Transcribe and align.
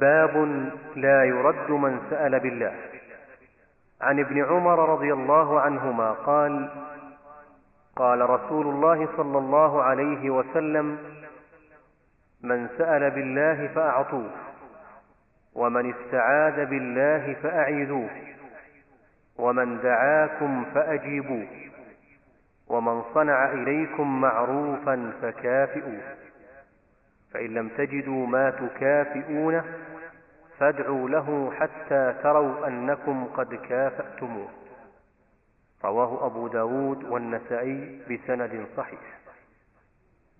باب 0.00 0.36
لا 0.96 1.24
يرد 1.24 1.70
من 1.70 2.00
سأل 2.10 2.40
بالله. 2.40 2.74
عن 4.00 4.20
ابن 4.20 4.44
عمر 4.44 4.88
رضي 4.88 5.12
الله 5.12 5.60
عنهما 5.60 6.12
قال 6.12 6.70
قال 7.96 8.30
رسول 8.30 8.66
الله 8.66 9.08
صلى 9.16 9.38
الله 9.38 9.82
عليه 9.82 10.30
وسلم 10.30 10.98
من 12.42 12.68
سأل 12.78 13.10
بالله 13.10 13.66
فأعطوه 13.66 14.30
ومن 15.54 15.94
استعاذ 15.94 16.66
بالله 16.66 17.34
فأعيذوه 17.42 18.10
ومن 19.38 19.80
دعاكم 19.80 20.64
فأجيبوه 20.74 21.46
ومن 22.68 23.02
صنع 23.14 23.52
إليكم 23.52 24.20
معروفا 24.20 25.12
فكافئوه. 25.22 26.25
فإن 27.36 27.54
لم 27.54 27.68
تجدوا 27.68 28.26
ما 28.26 28.50
تكافئونه 28.50 29.64
فادعوا 30.58 31.08
له 31.08 31.50
حتى 31.50 32.14
تروا 32.22 32.66
أنكم 32.66 33.24
قد 33.24 33.54
كافأتموه. 33.54 34.48
رواه 35.84 36.26
أبو 36.26 36.48
داود 36.48 37.04
والنسائي 37.04 38.00
بسند 38.10 38.66
صحيح. 38.76 39.00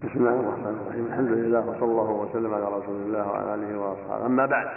بسم 0.02 0.18
الله 0.18 0.40
الرحمن 0.40 0.80
الرحيم. 0.82 1.06
الحمد 1.06 1.28
لله 1.28 1.60
وصلى 1.60 1.84
الله 1.84 2.10
وسلم 2.10 2.54
على 2.54 2.64
رسول 2.64 2.96
الله 2.96 3.28
وعلى 3.28 3.54
آله 3.54 3.78
وأصحابه. 3.78 4.26
أما 4.26 4.46
بعد 4.46 4.68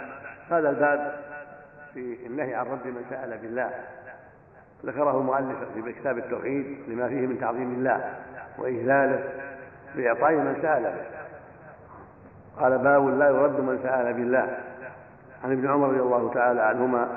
هذا 0.50 0.70
الباب 0.70 1.20
في 1.94 2.26
النهي 2.26 2.54
عن 2.54 2.66
رد 2.66 2.86
من 2.86 3.04
سأل 3.10 3.38
بالله. 3.38 3.70
ذكره 4.84 5.18
المؤلف 5.18 5.56
في 5.74 5.92
كتاب 5.92 6.18
التوحيد 6.18 6.78
لما 6.88 7.08
فيه 7.08 7.26
من 7.26 7.40
تعظيم 7.40 7.72
الله 7.72 8.14
وإجلاله 8.58 9.24
باعطاء 9.96 10.32
من 10.32 10.58
سال 10.62 10.82
به 10.82 11.20
قال 12.60 12.78
باب 12.78 13.18
لا 13.18 13.28
يرد 13.28 13.60
من 13.60 13.78
سأل 13.82 14.14
بالله. 14.14 14.58
عن 15.44 15.52
ابن 15.52 15.68
عمر 15.68 15.88
رضي 15.88 16.00
الله 16.00 16.30
تعالى 16.34 16.60
عنهما 16.60 17.08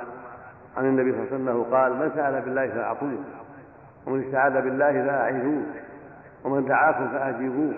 عن 0.78 0.86
النبي 0.86 1.12
صلى 1.12 1.22
الله 1.22 1.52
عليه 1.52 1.62
وسلم 1.62 1.76
قال 1.76 1.94
من 1.94 2.12
سأل 2.16 2.42
بالله 2.42 2.68
فأعطوه. 2.68 3.18
ومن 4.08 4.24
استعاذ 4.24 4.62
بالله 4.62 5.06
فاعيذوه 5.06 5.64
ومن 6.44 6.66
دعاكم 6.66 7.08
فأجيبوه. 7.08 7.74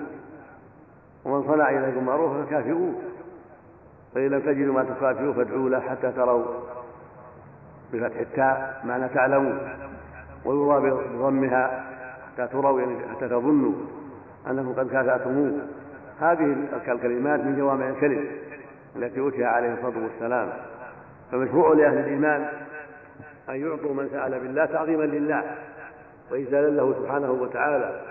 ومن 1.26 1.44
صنع 1.48 1.70
إليكم 1.70 2.06
معروفا 2.06 2.44
فكافئوه. 2.44 2.94
فإن 4.16 4.28
لم 4.28 4.40
تجدوا 4.40 4.74
ما 4.74 4.84
تكافئوه 4.84 5.34
فادعوا 5.34 5.70
له 5.70 5.80
حتى 5.80 6.12
تروا 6.12 6.46
بفتح 7.94 8.20
التاء 8.20 8.82
معنى 8.86 9.10
تعلموا. 9.10 9.54
ويروى 10.46 10.92
بضمها 10.92 11.86
حتى 12.34 12.48
تروا 12.48 12.80
يعني 12.80 12.96
حتى 13.16 13.28
تظنوا 13.28 13.74
أنكم 14.48 14.74
قد 14.74 14.88
كافأتموه. 14.90 15.52
هذه 16.20 16.56
الكلمات 16.88 17.40
من 17.40 17.56
جوامع 17.58 17.90
الكلم 17.90 18.28
التي 18.96 19.20
أوتي 19.20 19.46
عليه 19.46 19.74
الصلاه 19.74 20.04
والسلام. 20.04 20.50
فمشروع 21.32 21.74
لأهل 21.74 21.98
الإيمان 21.98 22.48
أن 23.50 23.56
يعطوا 23.56 23.94
من 23.94 24.10
سأل 24.12 24.40
بالله 24.40 24.66
تعظيما 24.66 25.04
لله 25.04 25.44
واجلالا 26.32 26.70
له 26.70 26.94
سبحانه 26.94 27.32
وتعالى. 27.32 28.02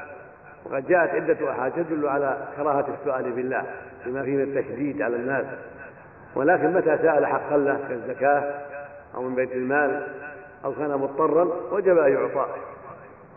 وقد 0.65 0.87
جاءت 0.87 1.11
عدة 1.11 1.51
أحاديث 1.51 1.87
تدل 1.87 2.09
على 2.09 2.49
كراهة 2.57 2.87
السؤال 3.01 3.33
بالله 3.33 3.65
بما 4.07 4.23
فيه 4.23 4.37
من 4.37 4.43
التشديد 4.43 5.03
على 5.03 5.17
الناس. 5.17 5.47
ولكن 6.35 6.73
متى 6.73 6.99
سأل 7.03 7.27
حقا 7.27 7.57
له 7.57 7.79
كالزكاة 7.89 8.55
أو 9.15 9.23
من 9.23 9.35
بيت 9.35 9.53
المال 9.53 10.07
أو 10.65 10.73
كان 10.73 10.91
مضطرا 10.91 11.49
وجب 11.73 11.99
أن 11.99 12.13
يعطى. 12.13 12.47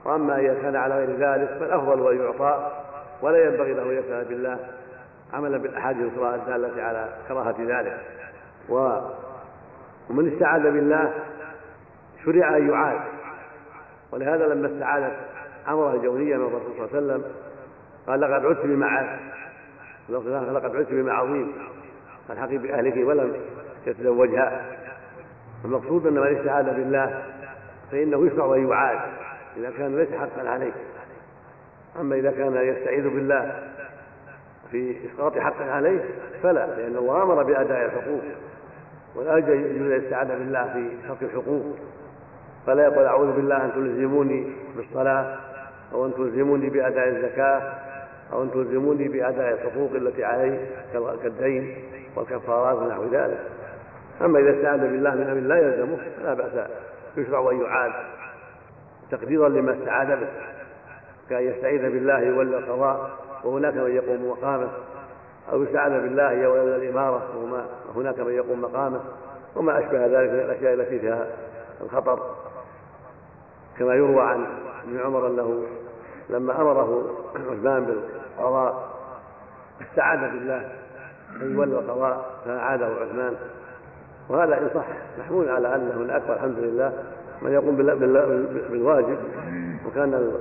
وأما 0.05 0.39
إذا 0.39 0.61
كان 0.61 0.75
على 0.75 0.95
غير 0.95 1.09
ذلك 1.09 1.49
فالأفضل 1.59 2.11
أن 2.11 2.21
يعطى. 2.21 2.71
ولا 3.21 3.45
ينبغي 3.45 3.73
له 3.73 3.83
أن 3.83 3.97
يسأل 3.97 4.25
بالله 4.25 4.59
عملا 5.33 5.57
بالأحاديث 5.57 6.13
الأخرى 6.13 6.35
الدالة 6.35 6.83
على 6.83 7.09
كراهة 7.27 7.55
ذلك. 7.59 8.01
ومن 10.09 10.33
استعاذ 10.33 10.61
بالله 10.61 11.13
شرع 12.25 12.57
أن 12.57 12.69
يعاد. 12.69 12.99
ولهذا 14.11 14.47
لما 14.47 14.67
استعاذت 14.67 15.15
عمره 15.67 15.93
الجونية 15.93 16.37
من 16.37 16.45
الرسول 16.45 16.71
صلى 16.77 16.99
الله 16.99 17.13
عليه 17.13 17.23
وسلم 17.23 17.23
قال 18.07 18.21
لقد 18.21 18.45
عدت 18.45 18.65
بمعاذ. 18.65 19.19
لقد 20.09 20.75
عدت 20.75 20.91
بما 20.91 21.13
عظيم 21.13 21.53
فالحقي 22.27 22.57
بأهلك 22.57 23.07
ولم 23.07 23.33
يتزوجها. 23.87 24.77
المقصود 25.65 26.07
أن 26.07 26.13
من 26.13 26.37
استعاذ 26.37 26.65
بالله 26.65 27.23
فإنه 27.91 28.27
يشرع 28.27 28.55
أن 28.55 28.69
يعاد 28.69 28.99
إذا 29.57 29.71
كان 29.77 29.95
ليس 29.95 30.09
حقا 30.09 30.49
عليه 30.49 30.71
أما 31.99 32.15
إذا 32.15 32.31
كان 32.31 32.55
يستعيذ 32.55 33.03
بالله 33.03 33.63
في 34.71 34.95
إسقاط 35.05 35.37
حق 35.37 35.61
عليه 35.61 35.99
فلا 36.43 36.65
لأن 36.65 36.95
الله 36.95 37.23
أمر 37.23 37.43
بأداء 37.43 37.85
الحقوق 37.85 38.21
ولا 39.15 39.37
يجوز 39.37 39.81
الاستعاذة 39.81 40.33
بالله 40.33 40.73
في 40.73 41.07
حق 41.07 41.17
الحقوق. 41.21 41.75
فلا 42.67 42.83
يقول 42.83 43.05
أعوذ 43.05 43.31
بالله 43.31 43.65
أن 43.65 43.71
تلزموني 43.71 44.53
بالصلاة 44.75 45.37
أو 45.93 46.05
أن 46.05 46.13
تلزموني 46.13 46.69
بأداء 46.69 47.07
الزكاة 47.07 47.73
أو 48.33 48.43
أن 48.43 48.51
تلزموني 48.51 49.07
بأداء 49.07 49.53
الحقوق 49.53 49.91
التي 49.91 50.23
عليه 50.23 50.67
كالدين 50.93 51.77
والكفارات 52.15 52.77
ونحو 52.77 53.03
ذلك. 53.03 53.39
أما 54.21 54.39
إذا 54.39 54.57
استعاذ 54.57 54.79
بالله 54.79 55.15
من 55.15 55.29
أمر 55.29 55.39
لا 55.39 55.57
يلزمه 55.57 55.97
فلا 56.19 56.33
بأس 56.33 56.69
يشرع 57.17 57.51
أن 57.51 57.61
يعاد 57.61 57.91
تقديرا 59.11 59.49
لما 59.49 59.73
استعاذ 59.73 60.07
به. 60.07 60.27
كأن 61.29 61.43
يستعيذ 61.43 61.81
بالله 61.81 62.19
يولى 62.19 62.57
القضاء 62.57 63.09
وهناك 63.43 63.73
من 63.73 63.95
يقوم 63.95 64.29
مقامه 64.29 64.67
أو 65.51 65.63
يستعاذ 65.63 65.91
بالله 65.91 66.31
يولى 66.31 66.75
الإمارة 66.75 67.21
وهناك 67.95 68.19
من 68.19 68.33
يقوم 68.33 68.61
مقامه 68.61 68.99
وما 69.55 69.79
أشبه 69.79 70.05
ذلك 70.05 70.31
من 70.31 70.39
الأشياء 70.39 70.73
التي 70.73 70.99
فيها 70.99 71.27
الخطر. 71.81 72.35
كما 73.77 73.93
يروى 73.93 74.21
عن 74.21 74.45
ابن 74.83 74.99
عمر 74.99 75.27
أنه 75.27 75.63
لما 76.29 76.61
أمره 76.61 77.15
عثمان 77.35 77.85
بالقضاء 77.85 78.89
استعاذ 79.81 80.19
بالله 80.19 80.71
أن 81.41 81.55
يولى 81.55 81.79
القضاء 81.79 82.25
فأعاده 82.45 82.85
عثمان. 82.85 83.35
وهذا 84.29 84.57
إن 84.57 84.69
صح 84.73 84.85
محمول 85.19 85.49
على 85.49 85.75
أنه 85.75 85.95
الأكبر 85.95 86.33
الحمد 86.33 86.59
لله 86.59 86.93
من 87.41 87.51
يقوم 87.51 87.75
بالواجب 88.69 89.17
وكان 89.85 90.31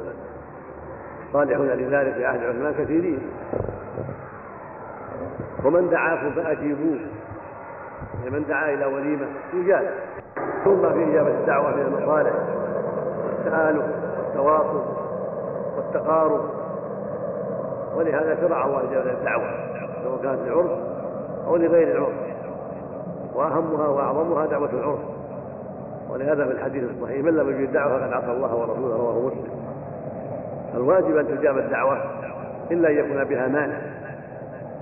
الصالحون 1.36 1.66
لذلك 1.66 2.14
في 2.14 2.24
عهد 2.24 2.44
عثمان 2.44 2.74
كثيرين. 2.78 3.20
ومن 5.64 5.91
دعاكم 5.91 6.30
فأجيبوه. 6.30 6.98
يعني 8.19 8.30
من 8.30 8.44
دعا 8.48 8.74
إلى 8.74 8.86
وليمة 8.86 9.26
يجاب 9.54 9.91
ثم 10.64 10.92
في 10.92 11.10
إجابة 11.10 11.28
الدعوة 11.28 11.76
من 11.76 11.82
المصالح 11.82 12.32
التآلف 13.38 13.84
والتواصل 14.19 14.84
والتقارب. 15.76 16.41
ولهذا 17.97 18.36
شرع 18.41 18.66
الله 18.66 18.82
جل 18.82 19.10
الدعوة 19.10 19.50
سواء 20.03 20.22
كانت 20.22 20.41
للعرف 20.41 20.70
أو 21.47 21.56
لغير 21.56 21.97
العرف 21.97 22.14
وأهمها 23.34 23.88
وأعظمها 23.88 24.47
دعوة 24.47 24.70
العرف 24.72 24.98
ولهذا 26.10 26.44
في 26.44 26.53
الحديث 26.53 26.91
الصحيح 26.91 27.24
من 27.24 27.36
لم 27.36 27.48
يجد 27.48 27.60
الدعوة 27.60 27.98
فقد 27.98 28.12
عصى 28.12 28.32
الله 28.32 28.54
ورسوله 28.54 28.97
رواه 28.97 29.26
مسلم. 29.26 29.66
الواجب 30.76 31.16
أن 31.16 31.38
تجاب 31.38 31.59
الدعوة 31.59 31.97
إلا 32.70 32.88
أن 32.88 32.97
يكون 32.97 33.25
بها 33.25 33.48
مانع 33.48 33.78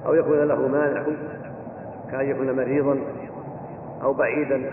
أو 0.06 0.14
يكون 0.14 0.38
له 0.38 0.68
مانع 0.68 1.02
كأن 2.10 2.30
يكون 2.30 2.56
مريضا 2.56 2.98
أو 4.02 4.12
بعيدا 4.12 4.70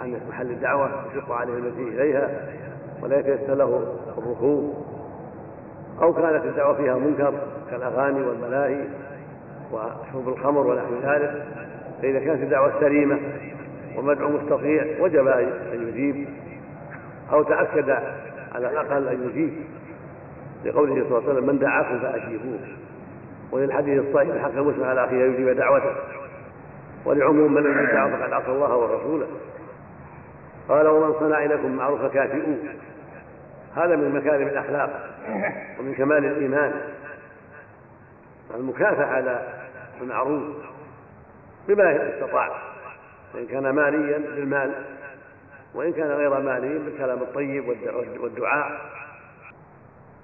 عن 0.00 0.20
محل 0.28 0.50
الدعوة 0.50 0.90
يشق 1.12 1.32
عليه 1.32 1.54
المجيء 1.54 1.88
إليها 1.88 2.30
ولا 3.02 3.18
يتيسر 3.18 3.54
له 3.54 3.94
الركوب 4.18 4.74
أو 6.02 6.14
كانت 6.14 6.44
الدعوة 6.44 6.74
فيها 6.74 6.94
منكر 6.94 7.34
كالأغاني 7.70 8.22
والملاهي 8.22 8.84
وشرب 9.72 10.28
الخمر 10.28 10.66
ونحو 10.66 10.94
ذلك 11.02 11.46
فإذا 12.02 12.18
كانت 12.18 12.42
الدعوة 12.42 12.80
سليمة 12.80 13.18
ومدعو 13.96 14.28
مستطيع 14.28 14.84
وجب 15.00 15.26
أن 15.26 15.88
يجيب 15.88 16.28
أو 17.32 17.42
تأكد 17.42 17.90
على 18.54 18.70
الأقل 18.70 19.08
أن 19.08 19.30
يجيب. 19.30 19.52
لقوله 20.64 20.94
صلى 20.94 21.18
الله 21.18 21.22
عليه 21.22 21.32
وسلم 21.32 21.46
من 21.46 21.58
دعاكم 21.58 21.98
فأجيبوه. 21.98 22.58
وللحديث 23.52 24.02
الصحيح 24.02 24.42
حق 24.42 24.50
المسلم 24.50 24.84
على 24.84 25.04
أخيه 25.04 25.24
يجيب 25.24 25.48
دعوته. 25.48 25.94
ولعموم 27.04 27.54
من 27.54 27.62
لم 27.62 27.84
يدعه 27.84 28.16
فقد 28.16 28.32
عصى 28.32 28.50
الله 28.50 28.76
ورسوله. 28.76 29.26
قال 30.68 30.86
ومن 30.86 31.14
صنع 31.20 31.44
لكم 31.44 31.76
معروف 31.76 32.04
كافئوه 32.04 32.58
هذا 33.76 33.96
من 33.96 34.14
مكارم 34.14 34.46
الأخلاق 34.46 35.16
ومن 35.80 35.94
كمال 35.94 36.24
الإيمان. 36.24 36.72
المكافأة 38.54 39.06
على 39.06 39.42
المعروف 40.00 40.42
بما 41.68 42.14
استطاع 42.14 42.50
وإن 43.34 43.46
كان 43.46 43.70
ماليا 43.70 44.18
بالمال 44.18 44.72
وإن 45.74 45.92
كان 45.92 46.10
غير 46.10 46.40
مالي 46.40 46.78
بالكلام 46.78 47.18
الطيب 47.18 47.64
والدعاء. 48.20 48.80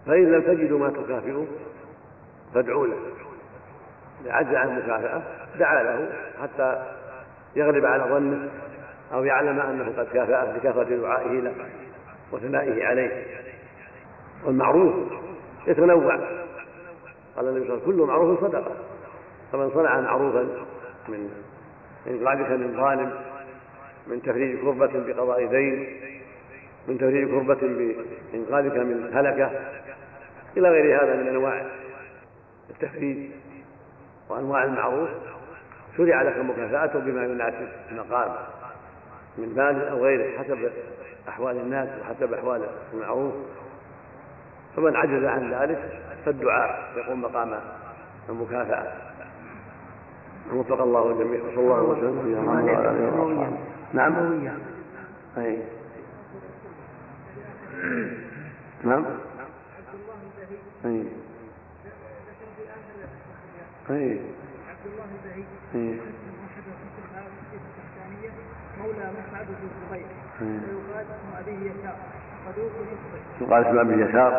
فإن 0.06 0.32
لم 0.32 0.42
تجدوا 0.42 0.78
ما 0.78 0.88
تكافئوا 0.88 1.46
فادعوا 2.54 2.86
له. 2.86 2.96
إذا 4.24 4.32
عجز 4.32 4.54
عن 4.54 4.68
المكافأة 4.68 5.22
دعا 5.58 5.82
له 5.82 6.12
حتى 6.42 6.82
يغلب 7.56 7.86
على 7.86 8.02
ظنه 8.02 8.48
أو 9.12 9.24
يعلم 9.24 9.60
أنه 9.60 9.92
قد 9.98 10.06
كافأه 10.12 10.56
بكثرة 10.56 10.96
دعائه 10.96 11.40
له 11.40 11.54
وثنائه 12.32 12.86
عليه. 12.86 13.24
والمعروف 14.44 14.94
يتنوع. 15.66 16.16
قال 17.36 17.48
النبي 17.48 17.66
صلى 17.66 17.74
الله 17.74 17.82
عليه 17.82 17.82
وسلم 17.82 17.86
كل 17.86 18.02
معروف 18.02 18.40
صدقة. 18.40 18.76
فمن 19.52 19.70
صنع 19.70 20.00
معروفا 20.00 20.48
من 21.08 21.30
إنقاذك 22.06 22.50
من 22.50 22.76
ظالم 22.76 23.12
من 24.06 24.22
تفريج 24.22 24.60
كربة 24.60 24.92
بقضاء 25.06 25.46
دين 25.46 25.86
من 26.88 26.98
تفريج 26.98 27.28
كربة 27.28 27.60
بإنقاذك 28.32 28.76
من 28.76 29.10
هلكة 29.14 29.50
إلى 30.56 30.68
غير 30.68 31.04
هذا 31.04 31.16
من 31.16 31.28
أنواع 31.28 31.66
التفريج 32.70 33.30
وأنواع 34.28 34.64
المعروف. 34.64 35.08
شرع 35.96 36.22
لك 36.22 36.38
مكافأته 36.38 36.98
بما 36.98 37.24
يناسب 37.24 37.68
المقام 37.90 38.30
من 39.38 39.54
مال 39.56 39.88
أو 39.88 40.04
غيره 40.04 40.38
حسب 40.38 40.70
أحوال 41.28 41.56
الناس 41.56 41.88
وحسب 42.00 42.34
أحوال 42.34 42.62
المعروف. 42.94 43.34
فمن 44.76 44.96
عجز 44.96 45.24
عن 45.24 45.52
ذلك 45.52 45.78
فالدعاء 46.24 46.92
يقوم 46.96 47.22
مقام 47.22 47.60
المكافأة. 48.28 48.92
وفق 50.54 50.82
الله 50.82 51.10
الجميع. 51.10 51.40
وصلى 51.40 51.60
الله 51.60 51.82
وسلم 51.82 52.48
على 52.48 53.50
نعم 53.92 54.48
أي. 55.38 55.58
نعم. 58.84 59.04
أي. 60.84 61.04
أي. 63.90 64.20
أي. 65.74 66.00
مولى 68.78 69.12
مسعد 69.12 69.46
بن 69.46 69.68
الزبير 69.70 70.06
ويقال 70.40 71.06
اسم 71.06 71.36
أبيه 71.38 71.70
يسار. 71.70 71.96
صدوق 72.46 72.72
يخطئ 72.72 73.44
يقال 73.44 73.64
اسم 73.64 73.78
أبيه 73.78 74.04
يسار. 74.04 74.32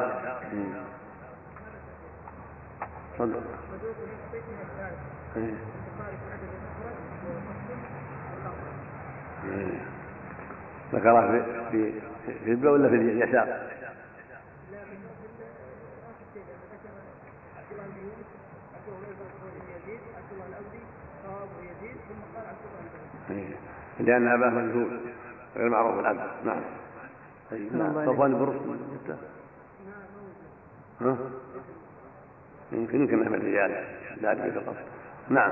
صدق 3.17 3.43
صدوق. 3.71 3.95
يخطئ 4.33 4.41
من 4.51 4.57
في 11.71 12.10
في 12.25 12.51
الباء 12.51 12.71
ولا 12.71 12.89
في 12.89 12.95
اليسار؟ 12.95 13.71
لأن 23.99 24.27
أباه 24.27 24.49
مجهول 24.49 24.99
غير 25.55 25.69
معروف 25.69 25.99
العبد 25.99 26.19
نعم. 26.45 26.61
طيب 27.51 27.75
نعم. 27.75 28.05
صفوان 28.05 28.33
بن 28.33 28.43
رشد. 28.43 29.17
ها؟ 31.01 31.17
يمكن 32.71 33.01
يمكن 33.01 33.19
من 33.19 33.27
الرجال 33.27 33.85
ذلك 34.23 34.59
فقط 34.59 34.75
نعم. 35.29 35.51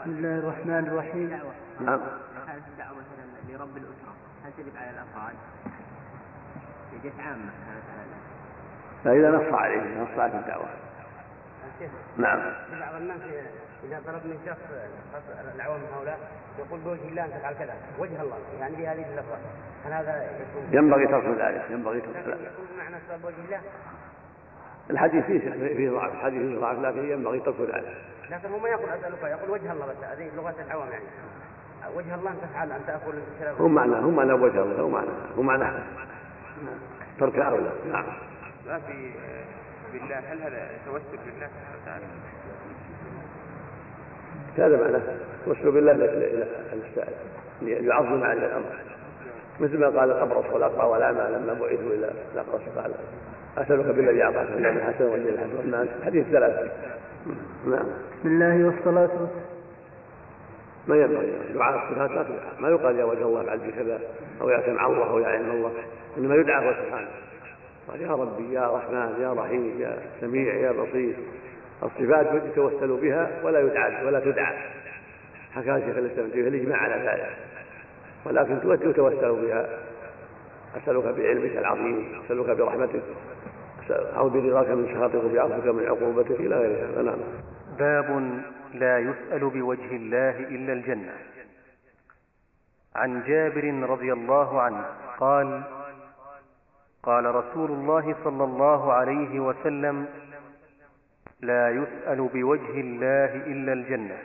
بسم 0.00 0.10
الله 0.10 0.38
الرحمن 0.38 0.86
الرحيم. 0.86 1.40
نعم. 1.80 2.00
هذه 2.46 2.62
الدعوة 2.72 2.96
مثلا 2.96 3.52
لرب 3.52 3.76
الأسرة. 3.76 4.14
هل 4.44 4.52
تجب 4.52 4.76
على 4.76 4.90
الأفراد؟ 4.90 5.34
جت 7.04 7.20
عامة 7.20 7.50
لا 9.04 9.12
إذا 9.12 9.30
نص 9.30 9.54
عليه 9.54 10.02
نص 10.02 10.18
عليه 10.18 10.38
الدعوة. 10.38 10.68
نعم. 12.16 12.38
بعض 12.80 12.94
الناس 12.94 13.20
إذا 13.84 14.00
طلب 14.06 14.26
من 14.26 14.38
شخص 14.46 14.58
العوام 15.54 15.80
هؤلاء 15.96 16.18
يقول 16.58 16.80
بوجه 16.80 17.08
الله 17.08 17.24
أن 17.24 17.30
تفعل 17.30 17.54
كذا 17.54 17.74
وجه 17.98 18.22
الله. 18.22 18.38
يعني 18.60 18.76
بهذه 18.76 19.10
اللفظة 19.10 19.36
هل 19.84 19.92
هذا 19.92 20.24
يكون 20.24 20.62
ينبغي 20.72 21.06
ترك 21.06 21.24
ذلك 21.24 21.64
ينبغي 21.70 22.00
ترك 22.00 22.16
ذلك. 22.16 22.52
يكون 22.52 22.78
معنى 22.78 22.96
سؤال 23.08 23.20
بوجه 23.20 23.44
الله؟ 23.44 23.60
الحديث 24.90 25.24
فيه 25.24 25.50
فيه 25.76 25.90
ضعف 25.90 26.12
الحديث 26.12 26.42
فيه 26.42 26.58
ضعف 26.58 26.78
لكن 26.78 27.10
ينبغي 27.10 27.40
ترك 27.40 27.60
ذلك. 27.60 27.96
لكن 28.30 28.48
هو 28.52 28.58
ما 28.58 28.68
يقول 28.68 28.88
أسألك 28.88 29.22
يقول 29.22 29.50
وجه 29.50 29.72
الله 29.72 29.86
بس 29.86 30.04
هذه 30.04 30.30
لغة 30.36 30.54
العوام 30.66 30.88
يعني. 30.88 31.04
وجه 31.94 32.14
الله 32.14 32.30
أن 32.30 32.36
تفعل 32.42 32.72
أن 32.72 32.80
تأكل 32.86 33.14
هو 33.60 33.68
معنى 33.68 33.96
هو 33.96 34.10
معنى 34.10 34.32
وجه 34.32 34.62
الله 34.62 34.80
هو 34.80 34.88
معنى 34.88 35.10
هو 35.38 35.42
معنى. 35.42 35.64
ترك 37.20 37.38
اولى 37.38 37.72
نعم. 37.92 38.04
ما 38.66 38.78
في 38.78 39.10
بالله 39.92 40.18
هل 40.18 40.42
هذا 40.42 40.68
توسل 40.86 41.18
بالله 41.26 41.48
تعالى؟ 41.86 42.04
هذا 44.58 44.84
معناه 44.84 45.02
توسل 45.44 45.70
بالله 45.70 45.92
للسائل 45.92 47.14
ليعظم 47.62 48.22
عليه 48.22 48.46
الأمر. 48.46 48.78
مثل 49.60 49.78
ما 49.78 49.86
قال 49.86 50.10
الابرص 50.10 50.44
والاقرع 50.52 50.84
والاعمى 50.84 51.18
لما 51.18 51.52
بعثوا 51.52 51.94
إلى 51.94 52.10
الاقرص 52.34 52.62
قال 52.76 52.92
أسألك 53.58 53.86
بالذي 53.86 54.22
أعطاك 54.22 54.48
الله 54.48 54.70
الحسن 54.70 55.04
والدين 55.04 55.34
الحسن 55.34 55.88
حديث 56.04 56.26
ثلاثة. 56.26 56.70
نعم. 57.66 57.86
بسم 58.20 58.28
الله 58.28 58.66
والصلاة 58.66 59.02
والسلام. 59.02 59.59
ما 60.88 60.96
ينبغي. 60.96 61.32
دعاء 61.54 61.74
الصفات 61.76 62.10
لا 62.10 62.26
ما 62.58 62.68
يقال 62.68 62.98
يا 62.98 63.04
وجه 63.04 63.22
الله 63.22 63.40
افعل 63.40 63.70
كذا 63.70 64.00
أو 64.40 64.48
يا 64.48 64.62
سمع 64.66 64.86
الله 64.86 65.10
أو 65.10 65.18
يا 65.18 65.28
علم 65.28 65.50
الله. 65.50 65.72
إنما 66.18 66.34
يدعى 66.34 66.74
سبحانه. 66.74 67.08
يا 68.00 68.12
ربي 68.12 68.52
يا 68.52 68.76
رحمن 68.76 69.22
يا 69.22 69.32
رحيم 69.32 69.80
يا 69.80 69.98
سميع 70.20 70.54
يا 70.54 70.72
بصير. 70.72 71.14
الصفات 71.82 72.44
يتوسل 72.44 72.96
بها 73.02 73.30
ولا 73.42 73.60
يدعى 73.60 74.06
ولا 74.06 74.20
تدعى. 74.20 74.56
حكى 75.54 75.82
شيخ 75.86 75.96
الإسلام 75.96 76.26
ابن 76.26 76.46
الإجماع 76.46 76.78
على 76.78 76.94
ذلك. 76.94 77.36
ولكن 78.26 78.90
يتوسل 78.90 79.32
بها. 79.32 79.68
أسألك 80.76 81.04
بعلمك 81.04 81.56
العظيم 81.56 82.22
أسألك 82.24 82.56
برحمتك. 82.56 83.02
أعوذ 83.90 84.30
برضاك 84.30 84.68
من 84.68 84.86
سخطك 84.94 85.24
وبعفوك 85.24 85.66
من 85.66 85.86
عقوبتك 85.86 86.40
إلى 86.40 86.56
غير 86.56 86.86
هذا 86.86 87.02
نعم. 87.02 87.18
باب 87.78 88.40
لا 88.74 88.98
يسأل 88.98 89.50
بوجه 89.50 89.96
الله 89.96 90.38
إلا 90.38 90.72
الجنة. 90.72 91.14
عن 92.96 93.22
جابر 93.22 93.90
رضي 93.90 94.12
الله 94.12 94.62
عنه 94.62 94.84
قال 95.18 95.62
قال 97.02 97.34
رسول 97.34 97.70
الله 97.70 98.16
صلى 98.24 98.44
الله 98.44 98.92
عليه 98.92 99.40
وسلم 99.40 100.06
لا 101.40 101.70
يسأل 101.70 102.28
بوجه 102.28 102.80
الله 102.80 103.34
إلا 103.34 103.72
الجنة. 103.72 104.18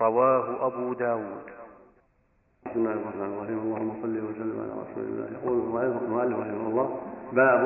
رواه 0.00 0.66
أبو 0.66 0.92
داود. 0.92 1.44
بسم 2.66 2.78
الله 2.80 2.92
الرحمن 2.92 3.32
الرحيم. 3.34 3.58
اللهم 3.58 4.02
صل 4.02 4.16
وسلم 4.28 4.56
على 4.60 4.72
رسول 4.82 5.04
الله. 5.04 5.26
يقول 5.32 5.58
المؤلف 5.58 6.38
رحمه 6.38 6.66
الله 6.68 7.00
باب 7.32 7.62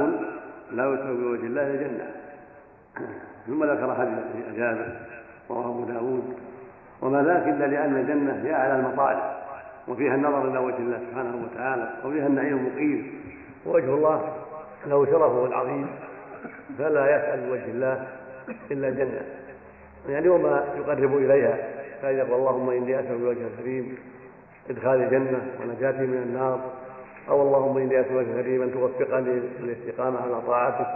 لا 0.71 0.85
يسأل 0.93 1.17
بوجه 1.17 1.47
الله 1.47 1.67
الجنة. 1.67 2.26
ثم 3.47 3.65
ذكر 3.65 3.95
حديث 3.95 4.57
جابر 4.57 4.97
رواه 5.51 5.65
أبو 5.65 5.85
داود. 5.85 6.37
وما 7.03 7.23
ذاك 7.23 7.49
إلا 7.49 7.65
لأن 7.67 7.97
الجنة 7.97 8.43
هي 8.45 8.55
أعلى 8.55 8.77
المطالب 8.77 9.23
وفيها 9.89 10.15
النظر 10.15 10.49
إلى 10.49 10.59
وجه 10.59 10.77
الله 10.77 10.99
سبحانه 11.11 11.45
وتعالى 11.45 11.91
وفيها 12.05 12.27
النعيم 12.27 12.57
المقيم. 12.57 13.21
ووجه 13.67 13.95
الله 13.95 14.33
له 14.87 15.07
شرفه 15.07 15.47
العظيم 15.47 15.87
فلا 16.79 17.17
يسأل 17.17 17.49
بوجه 17.49 17.65
الله 17.65 18.07
إلا 18.71 18.89
الجنة. 18.89 19.23
يعني 20.09 20.29
وما 20.29 20.65
يقرب 20.77 21.17
إليها 21.17 21.59
فيقول 22.01 22.35
اللهم 22.41 22.71
إني 22.71 23.01
اسال 23.01 23.19
بوجه 23.19 23.47
الكريم 23.47 23.99
ادخال 24.71 25.03
الجنة 25.03 25.41
ونجاتي 25.61 26.07
من 26.07 26.23
النار 26.23 26.61
أو 27.29 27.43
اللهم 27.43 27.77
إني 27.79 28.01
اسال 28.01 28.13
بوجه 28.13 28.41
الكريم 28.41 28.63
أن 28.63 28.73
توفقني 28.73 29.41
للاستقامة 29.61 30.21
على 30.23 30.41
طاعتك 30.47 30.87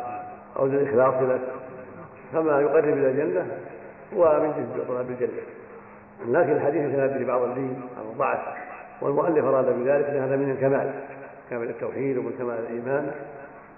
أو 0.56 0.66
للإخلاص 0.66 1.22
لك. 1.22 1.40
فما 2.32 2.60
يقرب 2.60 2.98
إلى 2.98 3.10
الجنة 3.10 3.46
هو 4.16 4.40
من 4.40 4.52
جنس 4.52 4.86
طلب 4.88 5.10
الجنة. 5.10 5.42
لكن 6.26 6.52
الحديث 6.52 6.82
يتنبه 6.82 7.18
به 7.18 7.26
بعض 7.26 7.42
الدين 7.42 7.82
أو 7.98 8.12
ضعف 8.18 8.38
والمؤلف 9.00 9.44
أراد 9.44 9.66
بذلك 9.66 10.04
ان 10.04 10.22
هذا 10.22 10.36
من 10.36 10.50
الكمال 10.50 10.90
كمال 11.50 11.70
التوحيد 11.70 12.18
ومن 12.18 12.32
كمال 12.38 12.58
الإيمان. 12.58 13.12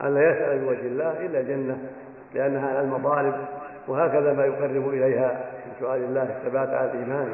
ان 0.03 0.15
لا 0.15 0.31
يسأل 0.31 0.59
بوجه 0.59 0.87
الله 0.87 1.27
الا 1.27 1.41
الجنة 1.41 1.79
لأنها 2.35 2.69
على 2.69 2.81
المطالب 2.81 3.35
وهكذا 3.89 4.33
ما 4.33 4.45
يقرب 4.45 4.89
إليها 4.89 5.45
من 5.67 5.73
سؤال 5.81 6.05
الله 6.05 6.23
الثبات 6.23 6.69
على 6.69 6.91
الإيمان 6.91 7.29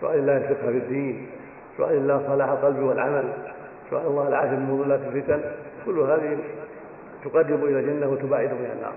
سؤال 0.00 0.18
الله 0.18 0.36
الفقه 0.36 0.66
في 0.66 0.78
الدين 0.78 1.26
سؤال 1.76 1.96
الله 1.96 2.22
صلاح 2.26 2.48
القلب 2.48 2.78
والعمل 2.78 3.32
سؤال 3.90 4.06
الله 4.06 4.28
العافيه 4.28 4.56
من 4.56 4.70
مضلات 4.70 5.00
الفتن. 5.00 5.40
كل 5.86 5.98
هذه 5.98 6.38
تقرب 7.24 7.64
إلى 7.64 7.80
الجنة 7.80 8.08
وتباعد 8.08 8.48
من 8.48 8.70
النار. 8.76 8.92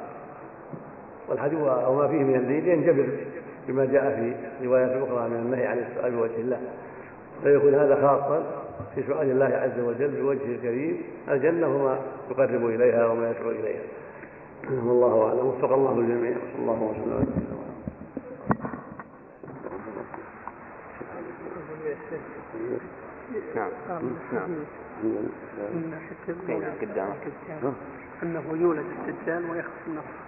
والحديث 1.29 1.59
أو 1.59 1.95
ما 1.95 2.07
فيه 2.07 2.23
من 2.23 2.35
الليل 2.35 2.67
ينجبر 2.67 3.07
بما 3.67 3.85
جاء 3.85 4.15
في 4.15 4.67
روايات 4.67 4.91
أخرى 4.91 5.29
من 5.29 5.35
النهي 5.35 5.67
عن 5.67 5.77
السؤال 5.77 6.11
بوجه 6.11 6.35
الله. 6.37 6.59
فيكون 7.43 7.75
هذا 7.75 7.95
خاصا 7.95 8.63
في 8.95 9.03
سؤال 9.07 9.31
الله 9.31 9.45
عز 9.45 9.79
وجل 9.79 10.21
بوجهه 10.21 10.55
الكريم 10.55 11.01
الجنة 11.29 11.75
وما 11.75 11.99
يقرب 12.31 12.65
إليها 12.65 13.07
وما 13.07 13.29
يدعو 13.29 13.49
إليها. 13.49 13.81
والله 14.69 15.27
أعلم. 15.27 15.47
وفق 15.47 15.73
الله 15.73 15.99
الجميع. 15.99 16.37
صلى 16.53 16.61
الله 16.61 16.83
وسلم 16.83 17.13
على 17.13 17.25
نعم. 23.55 23.69
آه، 23.89 24.01
نعم. 24.33 24.49
من 25.73 25.91
ناحية 25.91 26.93
نعم،. 27.63 27.73
أنه 28.23 28.43
يولد 28.61 28.85
الدجال 29.07 29.51
ويخفي 29.51 29.87
النصر 29.87 30.26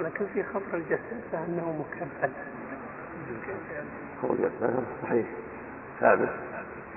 ولكن 0.00 0.26
في 0.34 0.42
خبر 0.42 0.74
الجسد 0.74 1.20
فأنه 1.32 1.84
مكفل 1.84 2.30
هو 4.24 4.32
الجسد 4.32 4.84
صحيح. 5.02 5.26
ثابت. 6.00 6.28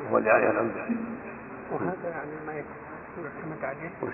وهو 0.05 0.17
اللي 0.17 0.29
عليه 0.29 0.49
الحمد. 0.49 0.71
وهذا 1.71 2.09
يعني 2.09 2.31
ما 2.47 2.53
يعتمد 2.53 3.63
عليه؟ 3.63 3.89
وش 4.03 4.13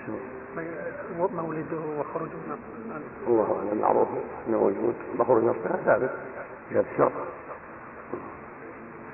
هو؟ 1.18 1.28
مولده 1.28 1.76
وخروجه 1.98 2.30
من 2.30 3.02
الله 3.26 3.58
أعلم. 3.68 3.80
معروف 3.80 4.08
إنه 4.48 4.58
موجود. 4.58 4.94
مخرج 5.18 5.44
نصفها 5.44 5.76
ثابت. 5.84 6.10
جهه 6.72 6.84
الشرق 6.92 7.26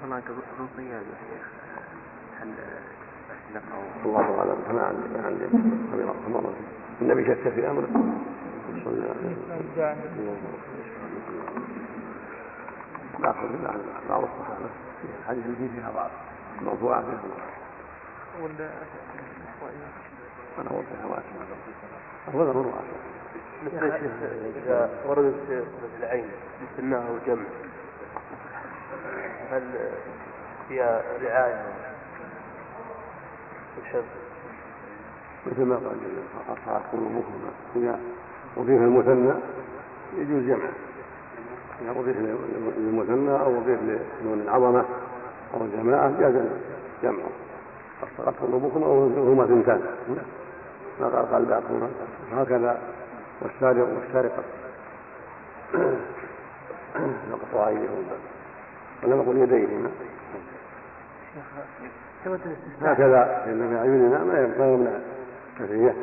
هناك 0.05 0.23
خصوصية 0.25 0.95
يا 0.95 1.03
شيخ. 1.03 1.47
هل 2.41 2.49
الله 4.07 4.39
أعلم. 4.39 4.75
ما 4.75 4.83
عندي 4.83 5.19
ما 5.19 5.27
عندي 5.27 5.45
النبي 7.03 7.25
شك 7.25 7.49
في 7.49 7.71
أمره. 7.71 7.89
صلى 8.85 9.03
عليه 9.03 9.37
وسلم 9.37 10.45
ناخذ 13.19 13.67
عن 13.67 13.81
بعض 14.09 14.23
الصحابه 14.23 14.71
الحديث 15.21 15.45
اللي 15.47 15.69
فيها 15.69 15.93
بعض 15.95 16.11
مرفوعه 16.63 17.01
فيها 17.01 17.13
بعض 17.13 18.43
ولا 18.43 18.71
أنا 20.59 20.71
هو 20.71 20.83
فيها 20.83 21.07
واسع 21.07 21.23
افضل 22.29 22.57
من 22.57 22.67
واسع 22.67 23.15
إذا 24.65 24.91
وردت 25.07 25.35
في 25.49 25.65
العين 25.99 26.29
سناه 26.77 27.07
جمع 27.27 27.45
هل 29.51 29.91
فيها 30.69 31.03
رعاية 31.23 31.65
وحفظ 33.83 34.05
مثل 35.47 35.65
ما 35.65 35.77
قال 35.77 35.97
اصحاب 36.49 36.83
قلوبكم 36.93 37.51
اذا 37.77 38.01
اضيف 38.57 38.83
المثنى 38.83 39.35
يجوز 40.19 40.43
جمعه. 40.43 40.73
إذا 41.83 41.91
اضيف 41.91 42.17
للمثنى 42.79 43.31
أو 43.31 43.59
اضيف 43.59 43.79
لنون 44.23 44.41
العظمه 44.41 44.85
أو 45.55 45.65
الجماعه 45.65 46.21
جاز 46.21 46.35
جمعه. 47.03 47.31
اصطغت 48.03 48.35
قلوبكم 48.43 48.83
أو 48.83 49.07
هما 49.07 49.47
ثنتان. 49.47 49.81
ما 51.01 51.09
قال 51.09 51.33
قال 51.33 51.45
بعضكم 51.45 51.89
هكذا 52.33 52.79
والسارق 53.43 53.89
والسارقة. 53.95 54.43
يقطع 57.31 57.69
ايديهم 57.69 58.05
ولم 59.03 59.21
يقل 59.21 59.37
يديهما 59.37 59.91
هكذا 62.83 63.43
فإن 63.45 63.69
في 63.69 63.77
أعيننا 63.77 64.25
ما 64.25 64.55
ما 64.59 64.73
يمنع 64.73 64.91
كثير 65.59 65.95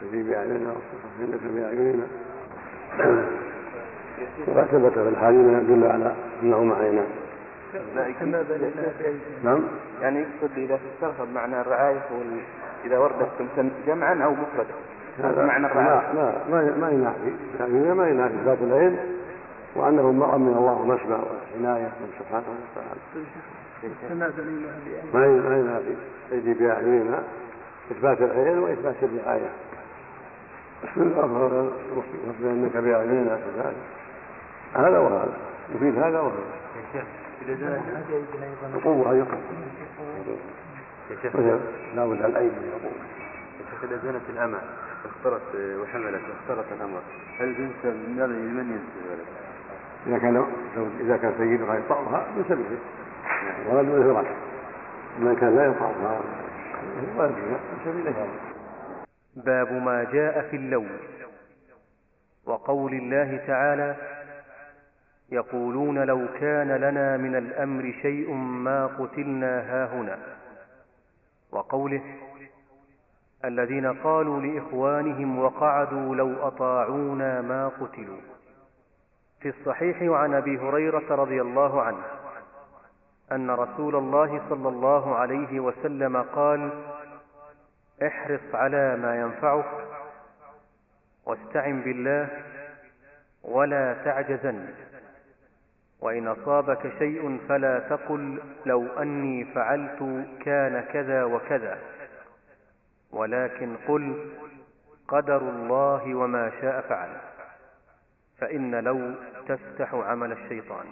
تجي 0.00 0.22
بأعيننا 0.22 0.74
وإنك 1.20 1.40
بأعيننا 1.54 2.06
وقد 4.48 4.64
ثبت 4.64 4.92
في 4.92 5.08
الحديث 5.08 5.40
ما 5.40 5.58
يدل 5.58 5.84
على 5.84 6.14
أنه 6.42 6.64
بأيديهم 6.64 7.04
نعم؟ 9.44 9.64
يعني 10.02 10.20
يقصد 10.20 10.58
إذا 10.58 10.76
فسرها 10.76 11.24
بمعنى 11.24 11.60
الرعاية 11.60 12.02
وال... 12.12 12.40
إذا 12.84 12.98
وردت 12.98 13.28
تمثل 13.38 13.70
جمعا 13.86 14.24
أو 14.24 14.30
مفردا 14.30 14.74
هذا 15.22 15.46
معنى 15.46 15.66
الرعاية. 15.66 16.12
ما 16.12 16.34
ما 16.50 16.76
ما 16.76 16.90
ينافي. 16.90 17.32
بأعيننا 17.58 17.94
ما 17.94 18.08
ينافي 18.08 18.34
ذات 18.44 18.58
العين 18.62 18.98
وأنه 19.76 20.12
مرء 20.12 20.38
من 20.38 20.54
الله 20.58 20.72
ونشبع 20.72 21.16
وعناية 21.16 21.84
من 21.84 22.10
سبحانه 22.18 22.44
وتعالى. 22.72 23.00
ما 25.14 25.56
ينافي. 25.56 25.94
يجي 26.32 26.54
بأعيننا 26.54 27.22
إثبات 27.90 28.20
العين 28.20 28.58
وإثبات 28.58 28.94
الرعاية. 29.02 29.50
الأفضل 30.96 31.70
أنك 32.44 32.76
بأعيننا 32.76 33.36
كذلك 33.36 33.76
هذا 34.74 34.98
وهذا. 34.98 35.36
يفيد 35.74 35.98
هذا 35.98 36.20
وهذا. 36.20 36.54
إذا 37.42 37.54
زالت 37.54 37.82
القوة 38.74 39.12
هذه 39.12 39.26
قوة 39.26 39.34
يا 41.10 41.16
شيخ 41.22 41.36
مثل 41.36 41.60
لا 41.96 42.06
بد 42.06 42.12
من 42.12 42.72
القوة 42.74 42.92
يا 43.60 43.64
شيخ 43.70 43.84
إذا 43.84 43.96
زالت 44.04 44.22
الأمة 44.30 44.58
اخترت 45.04 45.42
وحملت 45.54 46.20
واخترت 46.30 46.72
الأمر 46.72 47.00
هل 47.40 47.48
الإنسان 47.48 48.14
ماذا 48.16 48.26
لمن 48.26 48.70
ينسب 48.70 49.10
ذلك؟ 49.10 49.26
إذا 50.06 50.18
كان 50.18 50.46
إذا 51.00 51.16
كان 51.16 51.34
سيدها 51.38 51.74
يطأها 51.74 52.26
من 52.36 52.44
سبيله 52.48 52.78
ولد 53.70 54.12
فراش 54.12 54.26
من 55.18 55.36
كان 55.36 55.56
لا 55.56 55.64
يطأها 55.64 56.20
ولد 57.16 57.30
من 57.30 57.78
سبيله 57.84 58.26
باب 59.36 59.72
ما 59.72 60.04
جاء 60.04 60.42
في 60.50 60.56
اللون 60.56 60.98
وقول 62.46 62.94
الله 62.94 63.36
تعالى 63.46 63.96
يقولون 65.32 65.98
لو 65.98 66.26
كان 66.40 66.72
لنا 66.72 67.16
من 67.16 67.36
الأمر 67.36 67.94
شيء 68.02 68.32
ما 68.34 68.86
قتلنا 68.86 69.60
هاهنا. 69.60 70.18
وقوله 71.52 72.02
الذين 73.44 73.92
قالوا 73.92 74.40
لإخوانهم 74.40 75.38
وقعدوا 75.38 76.14
لو 76.16 76.46
أطاعونا 76.48 77.40
ما 77.40 77.68
قتلوا. 77.68 78.20
في 79.40 79.48
الصحيح 79.48 80.02
عن 80.02 80.34
أبي 80.34 80.58
هريرة 80.58 81.14
رضي 81.14 81.40
الله 81.42 81.82
عنه 81.82 82.04
أن 83.32 83.50
رسول 83.50 83.96
الله 83.96 84.42
صلى 84.48 84.68
الله 84.68 85.14
عليه 85.14 85.60
وسلم 85.60 86.22
قال 86.22 86.70
احرص 88.02 88.54
على 88.54 88.96
ما 88.96 89.20
ينفعك 89.20 89.86
واستعن 91.26 91.82
بالله 91.82 92.28
ولا 93.42 93.96
تعجزن. 94.04 94.68
وإن 96.00 96.28
أصابك 96.28 96.92
شيء 96.98 97.38
فلا 97.48 97.78
تقل 97.78 98.40
لو 98.66 98.86
أني 98.86 99.44
فعلت 99.44 100.26
كان 100.44 100.80
كذا 100.80 101.24
وكذا. 101.24 101.78
ولكن 103.12 103.76
قل 103.88 104.30
قدر 105.08 105.36
الله 105.36 106.14
وما 106.14 106.52
شاء 106.60 106.80
فعل. 106.80 107.08
فإن 108.38 108.74
لو 108.74 109.14
تفتح 109.48 109.94
عمل 109.94 110.32
الشيطان. 110.32 110.86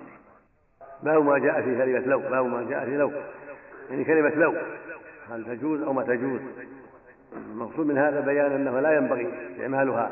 باب 1.03 1.25
ما 1.25 1.39
جاء 1.39 1.63
في 1.63 1.79
كلمة 1.79 1.99
لو؟ 1.99 2.19
باب 2.19 2.47
ما 2.47 2.71
جاء 2.71 2.85
في 2.85 2.97
لو؟ 2.97 3.13
يعني 3.91 4.05
كلمة 4.05 4.35
لو 4.35 4.57
هل 5.31 5.45
تجوز 5.45 5.83
أو 5.83 5.93
ما 5.93 6.03
تجوز؟ 6.03 6.41
المقصود 7.37 7.87
من 7.87 7.99
هذا 7.99 8.21
بيان 8.21 8.53
أنه 8.53 8.81
لا 8.81 8.97
ينبغي 8.97 9.29
استعمالها 9.53 10.11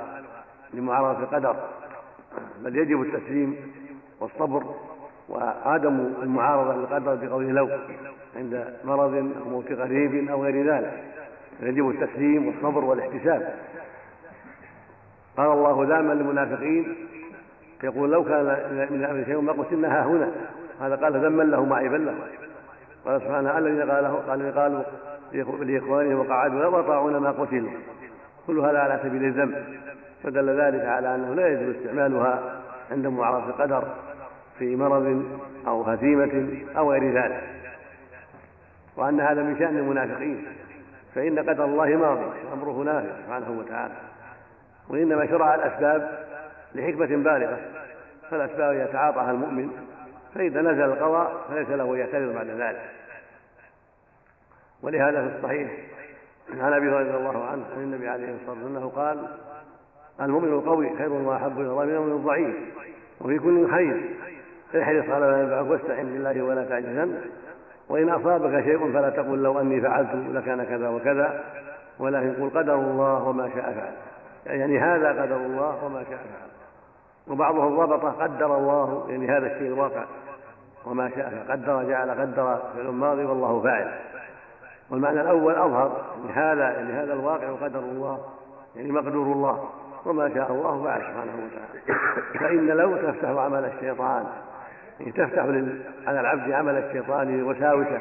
لمعارضة 0.74 1.22
القدر 1.22 1.56
بل 2.64 2.76
يجب 2.76 3.02
التسليم 3.02 3.56
والصبر 4.20 4.64
وعدم 5.28 6.12
المعارضة 6.22 6.74
للقدر 6.74 7.14
بقول 7.14 7.44
لو 7.44 7.68
عند 8.36 8.74
مرض 8.84 9.14
أو 9.14 9.50
موت 9.50 9.72
قريب 9.72 10.30
أو 10.30 10.44
غير 10.44 10.72
ذلك. 10.74 11.04
يجب 11.60 11.90
التسليم 11.90 12.46
والصبر 12.46 12.84
والاحتساب. 12.84 13.54
قال 15.36 15.52
الله 15.52 15.84
دائما 15.84 16.12
للمنافقين 16.12 16.96
يقول 17.82 18.10
لو 18.10 18.24
كان 18.24 18.44
من 18.90 19.04
الامر 19.04 19.24
شيء 19.24 19.40
ما 19.40 19.52
قتلنا 19.52 19.88
ها 19.88 20.04
هنا. 20.04 20.30
هذا 20.80 20.96
قال 20.96 21.26
ذما 21.26 21.42
له 21.42 21.64
معيبا 21.64 21.96
له. 21.96 22.14
قال 23.04 23.20
سبحانه 23.20 23.58
الذين 23.58 23.90
قال 23.90 24.54
قالوا 24.54 24.82
لاخوانهم 25.32 26.18
وقعدوا 26.18 26.62
لو 26.62 26.80
اطاعونا 26.80 27.18
ما 27.18 27.30
قتلوا 27.30 27.70
كل 28.46 28.58
هذا 28.58 28.78
على 28.78 29.00
سبيل 29.02 29.24
الذم 29.24 29.54
فدل 30.22 30.60
ذلك 30.60 30.84
على 30.84 31.14
أنه 31.14 31.34
لا 31.34 31.48
يجوز 31.48 31.76
استعمالها 31.76 32.60
عند 32.90 33.06
معارضه 33.06 33.48
القدر 33.48 33.84
في 34.58 34.76
مرض 34.76 35.24
أو 35.66 35.82
هزيمة 35.82 36.48
أو 36.76 36.92
غير 36.92 37.22
ذلك. 37.22 37.42
وأن 38.96 39.20
هذا 39.20 39.42
من 39.42 39.58
شأن 39.58 39.78
المنافقين. 39.78 40.46
فإن 41.14 41.38
قدر 41.38 41.64
الله 41.64 41.86
ماضي 41.86 42.24
وامره 42.50 42.82
نافذ 42.84 43.08
سبحانه 43.24 43.50
وتعالى. 43.58 43.94
وإنما 44.88 45.26
شرع 45.26 45.54
الأسباب 45.54 46.26
لحكمة 46.74 47.06
بالغة. 47.06 47.58
فالأسباب 48.30 48.88
يتعاطاها 48.88 49.30
المؤمن 49.30 49.70
فإذا 50.34 50.60
نزل 50.60 50.84
القضاء 50.84 51.32
فليس 51.48 51.68
له 51.68 51.94
أن 51.94 51.98
يعترض 51.98 52.34
بعد 52.34 52.46
ذلك. 52.46 52.99
ولهذا 54.82 55.28
في 55.28 55.36
الصحيح 55.36 55.70
عن 56.58 56.72
أبي 56.72 56.88
هريرة 56.88 56.98
رضي 56.98 57.16
الله 57.16 57.44
عنه 57.44 57.64
عن 57.76 57.82
النبي 57.82 58.08
عليه 58.08 58.34
الصلاة 58.34 58.50
والسلام 58.50 58.76
أنه 58.76 58.88
قال 58.88 59.28
المؤمن 60.20 60.48
القوي 60.48 60.96
خير 60.96 61.12
وأحب 61.12 61.60
إلى 61.60 61.68
الله 61.68 61.84
من 61.84 61.94
المؤمن 61.94 62.12
الضعيف 62.12 62.56
وفي 63.20 63.38
كل 63.38 63.70
خير 63.70 64.10
احرص 64.82 65.08
على 65.08 65.30
ما 65.30 65.40
ينفعك 65.40 65.70
واستعن 65.70 66.06
بالله 66.06 66.42
ولا 66.42 66.64
تعجزن 66.64 67.20
وإن 67.88 68.08
أصابك 68.08 68.64
شيء 68.64 68.92
فلا 68.92 69.10
تقل 69.10 69.42
لو 69.42 69.60
أني 69.60 69.80
فعلت 69.80 70.08
لكان 70.14 70.64
كذا 70.64 70.88
وكذا 70.88 71.44
ولكن 71.98 72.32
قل 72.32 72.50
قدر 72.58 72.74
الله 72.74 73.28
وما 73.28 73.50
شاء 73.54 73.72
فعل. 73.72 73.92
يعني 74.56 74.78
هذا 74.78 75.22
قدر 75.22 75.36
الله 75.36 75.84
وما 75.84 76.04
شاء 76.04 76.18
فعل. 76.18 76.50
وبعضهم 77.28 77.76
ضبط 77.76 78.04
قدر 78.04 78.56
الله 78.56 79.06
يعني 79.10 79.28
هذا 79.28 79.46
الشيء 79.46 79.66
الواقع 79.66 80.04
وما 80.86 81.10
شاء 81.10 81.46
قدر 81.50 81.82
جعل 81.82 82.10
قدر 82.10 82.58
في 82.74 82.80
الماضي 82.80 83.24
والله 83.24 83.62
فاعل. 83.62 84.09
والمعنى 84.90 85.20
الأول 85.20 85.54
أظهر 85.54 86.04
لهذا 86.28 86.82
لهذا 86.82 87.12
الواقع 87.12 87.50
قدر 87.50 87.78
الله 87.78 88.24
يعني 88.76 88.92
مقدور 88.92 89.32
الله 89.32 89.68
وما 90.04 90.34
شاء 90.34 90.52
الله 90.52 90.84
فعل 90.84 91.00
سبحانه 91.00 91.32
وتعالى. 91.46 91.98
فإن 92.38 92.66
لو 92.66 92.96
تفتح 92.96 93.28
عمل 93.28 93.64
الشيطان 93.64 94.24
يعني 95.00 95.12
تفتح 95.12 95.42
على 96.06 96.20
العبد 96.20 96.52
عمل 96.52 96.74
الشيطان 96.74 97.42
وساوسه 97.42 98.00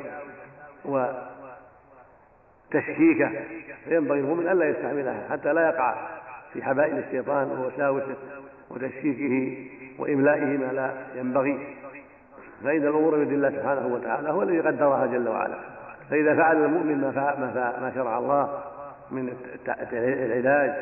وتشكيكه 2.70 3.32
فينبغي 3.86 4.20
المؤمن 4.20 4.48
ألا 4.48 4.70
يستعملها 4.70 5.28
حتى 5.30 5.54
لا 5.54 5.70
يقع 5.70 5.96
في 6.54 6.64
حبائل 6.64 6.98
الشيطان 6.98 7.52
ووساوسه 7.52 8.16
وتشكيكه 8.70 9.68
وإملائه 10.00 10.58
ما 10.58 10.66
لا 10.66 10.92
ينبغي. 11.16 11.76
فإن 12.64 12.84
الأمور 12.84 13.18
بيد 13.18 13.32
الله 13.32 13.50
سبحانه 13.50 13.88
وتعالى 13.88 14.30
هو 14.30 14.44
الذي 14.44 14.60
قدرها 14.60 15.06
جل 15.06 15.30
وعلا. 15.30 15.79
فإذا 16.10 16.36
فعل 16.36 16.66
المؤمن 16.66 17.02
ما, 17.02 17.12
ما, 17.12 17.80
ما 17.82 17.92
شرع 17.96 18.18
الله 18.18 18.60
من 19.12 19.34
العلاج 19.94 20.74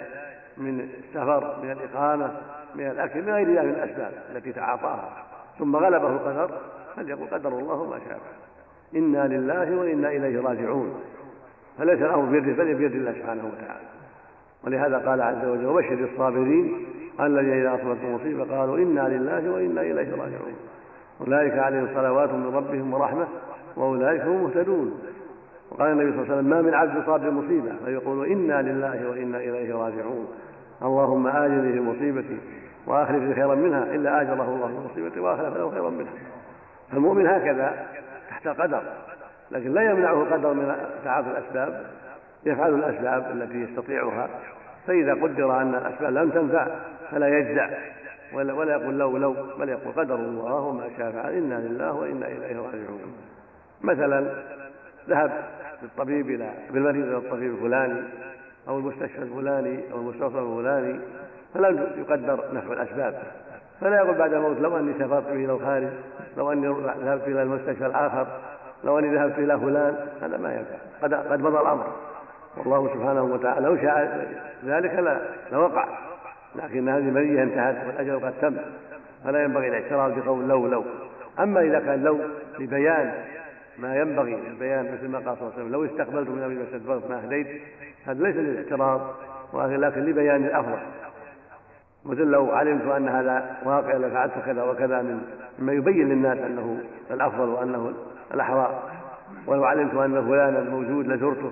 من 0.58 0.80
السفر 0.80 1.58
من 1.64 1.72
الإقامة 1.72 2.32
من 2.76 2.88
الأكل 2.88 3.22
من 3.22 3.34
غير 3.34 3.48
ذلك 3.48 3.64
من 3.64 3.70
الأسباب 3.70 4.12
التي 4.36 4.54
تعاطاها. 4.54 5.10
ثم 5.60 5.76
غلبه 5.76 6.08
القدر 6.08 6.52
فليقول 6.96 7.28
قدر 7.28 7.50
الله 7.50 7.84
ما 7.86 8.00
شاء. 8.10 8.20
إنا 8.96 9.28
لله 9.28 9.76
وإنا 9.78 10.10
إليه 10.10 10.42
راجعون. 10.42 11.02
فليس 11.78 12.02
الأمر 12.02 12.26
بيده 12.26 12.64
بل 12.64 12.74
بيد 12.74 12.92
الله 12.92 13.12
سبحانه 13.12 13.46
وتعالى. 13.46 13.88
ولهذا 14.64 14.98
قال 14.98 15.22
عز 15.22 15.46
وجل 15.46 15.66
وبشر 15.66 16.08
الصابرين 16.14 16.86
الذين 17.20 17.54
إذا 17.54 17.70
أصابتهم 17.70 18.16
مصيبة 18.16 18.58
قالوا 18.58 18.78
إنا 18.78 19.02
لله 19.02 19.52
وإنا 19.52 19.82
إليه 19.82 20.12
راجعون. 20.12 20.56
أولئك 21.22 21.54
عليهم 21.54 21.88
صلوات 21.94 22.30
من 22.30 22.56
ربهم 22.56 22.94
ورحمة 22.94 23.28
وأولئك 23.76 24.22
هم 24.22 24.36
المهتدون 24.36 25.00
وقال 25.72 25.92
النبي 25.92 26.12
صلى 26.12 26.22
الله 26.22 26.34
عليه 26.34 26.42
وسلم 26.42 26.50
ما 26.50 26.62
من 26.62 26.74
عبد 26.74 27.04
يصاب 27.04 27.22
بمصيبة. 27.22 27.72
فيقول 27.86 28.28
إنا 28.28 28.62
لله 28.62 29.10
وإنا 29.10 29.38
إليه 29.38 29.76
راجعون. 29.76 30.28
اللهم 30.82 31.28
آجرني 31.28 31.74
في 31.74 31.80
مصيبتي 31.80 32.38
وآخلف 32.88 33.36
خيرا 33.36 33.56
منها 33.56 33.84
إلا 33.84 34.22
آجره 34.22 34.44
الله 34.56 34.68
في 34.68 34.92
مصيبتي 34.92 35.20
وآخلف 35.20 35.58
له 35.58 35.72
خيرا 35.72 35.90
منها. 35.90 36.14
فالمؤمن 36.92 37.28
هكذا 37.28 37.86
تحت 38.30 38.48
القدر 38.48 38.82
لكن 39.52 39.74
لا 39.74 39.82
يمنعه 39.82 40.24
القدر 40.24 40.54
من 40.54 40.76
تعاطي 41.04 41.28
الأسباب 41.30 41.86
يفعل 42.46 42.74
الأسباب 42.74 43.32
التي 43.32 43.58
يستطيعها. 43.58 44.30
فإذا 44.88 45.14
قدر 45.14 45.62
أن 45.62 45.76
الأسباب 45.76 46.14
لم 46.14 46.30
تنفع 46.30 46.68
فلا 47.12 47.28
يجزع 47.28 47.70
ولا, 48.34 48.54
ولا 48.54 48.72
يقول 48.72 49.00
لو 49.00 49.18
لو 49.18 49.36
بل 49.60 49.70
يقول 49.70 49.94
قدر 49.94 50.16
الله 50.16 50.62
وما 50.62 50.90
شاء 50.98 51.12
فعل 51.12 51.34
إنا 51.34 51.56
لله 51.56 51.94
وإنا 51.94 52.28
إليه 52.28 52.58
راجعون. 52.58 53.16
مثلا 53.82 54.26
ذهب 55.10 55.32
بالطبيب 55.82 56.30
إلى 56.30 56.52
بالمريض 56.72 57.08
إلى 57.08 57.18
الطبيب 57.18 57.54
الفلاني 57.54 58.02
أو 58.68 58.78
المستشفى 58.78 59.22
الفلاني 59.22 59.80
أو 59.94 59.98
المستوصف 59.98 60.36
الفلاني 60.36 61.00
فلم 61.54 61.88
يقدر 61.98 62.44
نفع 62.54 62.74
الأسباب. 62.74 63.22
فلا 63.82 63.96
يقول 63.96 64.18
بعد 64.18 64.34
الموت 64.34 64.60
لو 64.60 64.78
أني 64.78 64.94
سافرت 65.00 65.28
إلى 65.28 65.52
الخارج 65.52 65.88
لو 66.38 66.52
أني 66.52 66.68
ذهبت 67.04 67.28
إلى 67.28 67.44
المستشفى 67.44 67.86
الآخر 67.86 68.28
لو 68.84 69.00
أني 69.00 69.16
ذهبت 69.16 69.40
إلى 69.40 69.60
فلان 69.60 69.96
هذا 70.22 70.38
ما 70.38 70.54
ينفع. 70.56 70.76
قد 71.02 71.14
قد 71.14 71.42
مضى 71.42 71.60
الأمر. 71.62 71.88
والله 72.58 72.94
سبحانه 72.94 73.24
وتعالى 73.24 73.66
لو 73.66 73.78
شاء 73.78 74.28
ذلك 74.66 74.94
لا 74.94 75.20
لوقع 75.52 75.88
لكن 76.56 76.90
هذه 76.90 76.98
المنية 76.98 77.44
انتهت 77.44 77.88
والأجل 77.88 78.26
قد 78.26 78.34
تم. 78.42 78.58
فلا 79.24 79.44
ينبغي 79.44 79.68
الاعتراض 79.68 80.20
بقول 80.20 80.48
لو 80.48 80.68
لو. 80.68 80.84
أما 81.40 81.62
إذا 81.62 81.80
كان 81.80 82.04
لو 82.04 82.20
لبيان 82.60 83.14
ما 83.80 83.96
ينبغي 83.96 84.36
البيان 84.48 84.94
مثل 84.94 85.08
ما 85.08 85.18
قال 85.18 85.38
صلى 85.38 85.48
الله 85.48 85.54
عليه 85.54 85.64
وسلم. 85.64 85.72
لو 85.72 85.86
استقبلت 85.86 86.30
من 86.30 86.44
أمري 86.44 86.80
ما 86.88 87.02
ما 87.10 87.26
هديت 87.26 87.62
هذا 88.06 88.24
ليس 88.24 88.36
للاعتراض 88.36 89.02
ولكن 89.54 90.02
لبيان 90.02 90.46
الأفضل. 90.46 90.80
مثل 92.06 92.24
لو 92.24 92.52
علمت 92.52 92.92
أن 92.92 93.10
هذا 93.10 93.58
واقع 93.66 93.94
لفعلت 93.94 94.34
كذا 94.46 94.64
وكذا 94.64 95.02
من 95.02 95.22
مما 95.60 95.74
يبين 95.74 96.10
للناس 96.10 96.38
أنه 96.38 96.80
الأفضل 97.12 97.50
وأنه 97.50 97.94
الأحرى 98.34 98.84
ولو 99.48 99.64
علمت 99.64 99.94
أن 99.94 100.28
فلانا 100.28 100.70
موجود 100.70 101.08
لزرته 101.08 101.52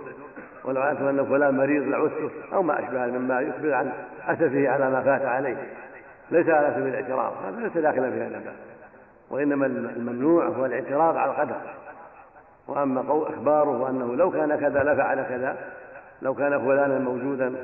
ولو 0.65 0.81
علمت 0.81 1.01
أن 1.01 1.25
فلان 1.25 1.57
مريض 1.57 1.87
لعدته 1.87 2.29
أو 2.53 2.63
ما 2.63 2.79
أشبه 2.79 3.05
مما 3.05 3.41
يخبر 3.41 3.73
عن 3.73 3.91
أسفه 4.27 4.69
على 4.69 4.89
ما 4.89 5.01
فات 5.01 5.25
عليه. 5.25 5.57
ليس 6.31 6.49
على 6.49 6.73
سبيل 6.75 6.87
الاعتراض 6.87 7.33
هذا 7.47 7.59
ليس 7.59 7.77
داخلا 7.77 8.11
في 8.11 8.21
هذا 8.21 8.37
الباب. 8.37 8.55
وإنما 9.29 9.65
الممنوع 9.65 10.45
هو 10.45 10.65
الاعتراض 10.65 11.17
على 11.17 11.31
القدر. 11.31 11.55
وأما 12.67 13.01
أخباره 13.01 13.89
أنه 13.89 14.15
لو 14.15 14.31
كان 14.31 14.55
كذا 14.55 14.83
لفعل 14.83 15.23
كذا 15.23 15.57
لو 16.21 16.33
كان 16.33 16.59
فلانا 16.59 16.99
موجودا 16.99 17.55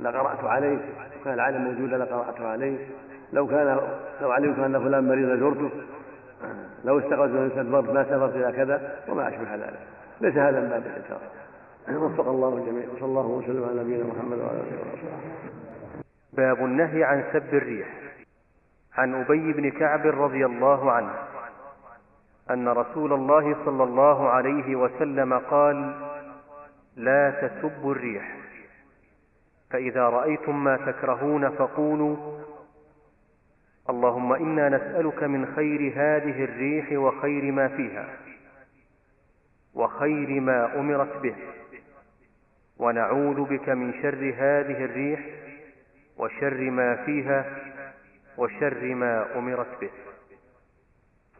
لقرأت 0.00 0.44
عليه 0.44 0.76
لو 0.76 1.24
كان 1.24 1.34
العالم 1.34 1.64
موجودا 1.64 1.98
لقرأت 1.98 2.40
عليه 2.40 2.86
لو 3.32 3.46
كان 3.46 3.80
لو 4.20 4.30
علمت 4.30 4.58
أن 4.58 4.80
فلان 4.80 5.08
مريض 5.08 5.28
لزرته 5.28 5.70
لو 6.84 6.98
استغرت 6.98 7.30
من 7.30 7.46
استدبرت 7.46 7.90
ما 7.90 8.04
سافرت 8.04 8.36
إلى 8.36 8.52
كذا 8.52 8.94
وما 9.08 9.28
أشبه 9.28 9.54
ذلك. 9.54 9.78
ليس 10.20 10.36
هذا 10.36 10.60
من 10.60 10.68
باب 10.68 10.82
الاعتراض 10.86 11.20
وفق 12.02 12.28
الله 12.28 12.56
الجميع. 12.56 12.84
وصلى 12.88 13.04
الله 13.04 13.26
وسلم 13.26 13.64
على 13.64 13.80
نبينا 13.80 14.04
محمد 14.04 14.38
وعلى 14.38 14.60
آله 14.60 14.78
وصحبه 14.80 15.18
باب 16.32 16.64
النهي 16.64 17.04
عن 17.04 17.24
سب 17.32 17.54
الريح. 17.54 17.88
عن 18.94 19.14
أبي 19.14 19.52
بن 19.52 19.70
كعب 19.70 20.06
رضي 20.06 20.46
الله 20.46 20.92
عنه. 20.92 21.10
أن 22.50 22.68
رسول 22.68 23.12
الله 23.12 23.56
صلى 23.64 23.82
الله 23.82 24.28
عليه 24.28 24.76
وسلم 24.76 25.38
قال 25.38 25.94
لا 26.96 27.30
تسبوا 27.30 27.94
الريح. 27.94 28.36
فإذا 29.70 30.02
رأيتم 30.02 30.64
ما 30.64 30.76
تكرهون 30.76 31.50
فقولوا 31.50 32.16
اللهم 33.90 34.32
إنا 34.32 34.68
نسألك 34.68 35.22
من 35.22 35.46
خير 35.56 35.92
هذه 35.96 36.44
الريح 36.44 36.92
وخير 36.92 37.52
ما 37.52 37.68
فيها 37.68 38.08
وخير 39.74 40.40
ما 40.40 40.80
أمرت 40.80 41.22
به 41.22 41.34
ونعوذ 42.78 43.44
بك 43.44 43.68
من 43.68 43.92
شر 44.02 44.34
هذه 44.36 44.84
الريح 44.84 45.20
وشر 46.18 46.70
ما 46.70 46.96
فيها 46.96 47.44
وشر 48.36 48.94
ما 48.94 49.38
أمرت 49.38 49.80
به. 49.80 49.90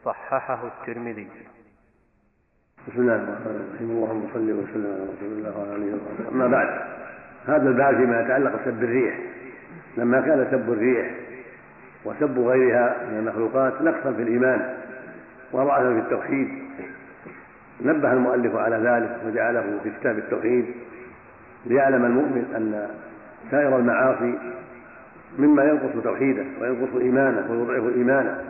صححه 0.09 0.59
الترمذي. 0.67 1.29
بسم 2.89 3.01
الله 3.01 3.15
الرحمن 3.15 3.69
الرحيم. 3.71 3.91
اللهم 3.91 4.23
صل 4.35 4.53
وسلم 4.53 4.87
على 4.93 5.05
رسول 5.13 5.33
الله 5.39 5.59
وعلى 5.59 5.77
آله 5.77 5.97
وصحبه. 5.97 6.29
أما 6.33 6.47
بعد 6.47 6.69
هذا 7.47 7.69
الباب 7.69 7.97
فيما 7.97 8.21
يتعلق 8.21 8.53
بسب 8.63 8.83
الريح. 8.83 9.19
لما 9.97 10.21
كان 10.21 10.49
سب 10.51 10.73
الريح 10.73 11.11
وسب 12.05 12.39
غيرها 12.39 12.97
من 13.11 13.19
المخلوقات 13.19 13.83
نقصا 13.83 14.13
في 14.13 14.23
الإيمان 14.23 14.75
وضعفا 15.53 15.93
في 15.95 15.99
التوحيد. 15.99 16.49
نبه 17.81 18.13
المؤلف 18.13 18.55
على 18.57 18.77
ذلك 18.77 19.21
وجعله 19.27 19.79
في 19.83 19.91
كتاب 20.01 20.19
التوحيد 20.19 20.67
ليعلم 21.67 22.05
المؤمن 22.05 22.45
أن 22.57 22.89
سائر 23.51 23.77
المعاصي 23.77 24.39
مما 25.39 25.65
ينقص 25.65 26.03
توحيده 26.05 26.45
وينقص 26.61 26.97
إيمانه 26.97 27.51
ويضعف 27.51 27.97
إيمانه. 27.97 28.45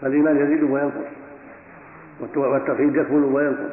فالإيمان 0.00 0.36
يزيد 0.36 0.62
وينقص 0.62 1.10
والتوحيد 2.36 2.96
يكمل 2.96 3.24
وينقص. 3.24 3.72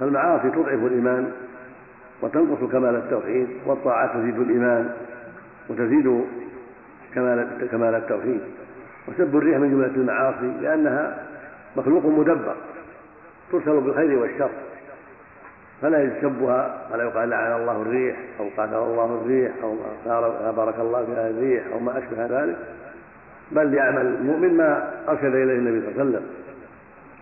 فالمعاصي 0.00 0.50
تضعف 0.50 0.84
الإيمان 0.84 1.32
وتنقص 2.22 2.70
كمال 2.72 2.96
التوحيد 2.96 3.48
والطاعات 3.66 4.10
تزيد 4.16 4.38
الإيمان 4.38 4.90
وتزيد 5.68 6.24
كمال 7.14 7.68
كمال 7.70 7.94
التوحيد. 7.94 8.40
وسب 9.08 9.36
الريح 9.36 9.58
من 9.58 9.70
جملة 9.70 9.86
المعاصي 9.96 10.52
لأنها 10.60 11.26
مخلوق 11.76 12.06
مدبر 12.06 12.56
ترسل 13.52 13.80
بالخير 13.80 14.18
والشر. 14.18 14.50
فلا 15.82 16.02
يسبها 16.02 16.88
ولا 16.92 17.04
يقال 17.04 17.30
لعن 17.30 17.60
الله 17.60 17.82
الريح 17.82 18.16
أو 18.40 18.48
قاتل 18.56 18.74
الله 18.74 19.20
الريح 19.22 19.52
أو 19.62 19.76
بارك 20.52 20.74
الله 20.78 21.04
في 21.04 21.12
الريح 21.12 21.64
أو 21.72 21.78
ما 21.78 21.98
أشبه 21.98 22.26
ذلك. 22.26 22.56
بل 23.50 23.74
يعمل 23.74 24.06
المؤمن 24.06 24.56
ما 24.56 24.90
أرشد 25.08 25.24
إليه 25.24 25.58
النبي 25.58 25.80
صلى 25.80 25.90
الله 25.90 26.00
عليه 26.00 26.10
وسلم. 26.10 26.26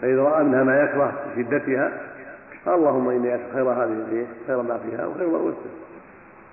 فإذا 0.03 0.23
رأى 0.23 0.45
منها 0.45 0.65
ما 0.65 0.83
يكره 0.83 1.13
بشدتها 1.37 1.93
قال 2.67 2.75
اللهم 2.75 3.09
إني 3.09 3.35
أسأل 3.35 3.53
خير 3.55 3.71
هذه 3.71 4.05
الريح 4.09 4.29
خير 4.47 4.63
ما 4.63 4.79
فيها 4.79 5.07
وخير 5.07 5.29
ما 5.29 5.39
أرسل. 5.39 5.71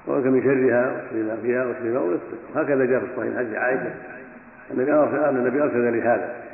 وانك 0.08 0.26
من 0.26 0.44
شرها 0.44 0.92
وشر 0.92 1.24
ما 1.24 1.38
فيها 1.42 1.66
وشر 1.66 1.84
ما 1.84 2.00
أرسل. 2.00 2.38
هكذا 2.56 2.86
جاء 2.86 3.00
في 3.00 3.06
الصحيح 3.12 3.38
حديث 3.38 3.58
عائشة. 3.58 3.94
النبي 4.72 4.94
النبي 5.30 5.64
ارسل 5.64 5.98
لهذا. 5.98 6.48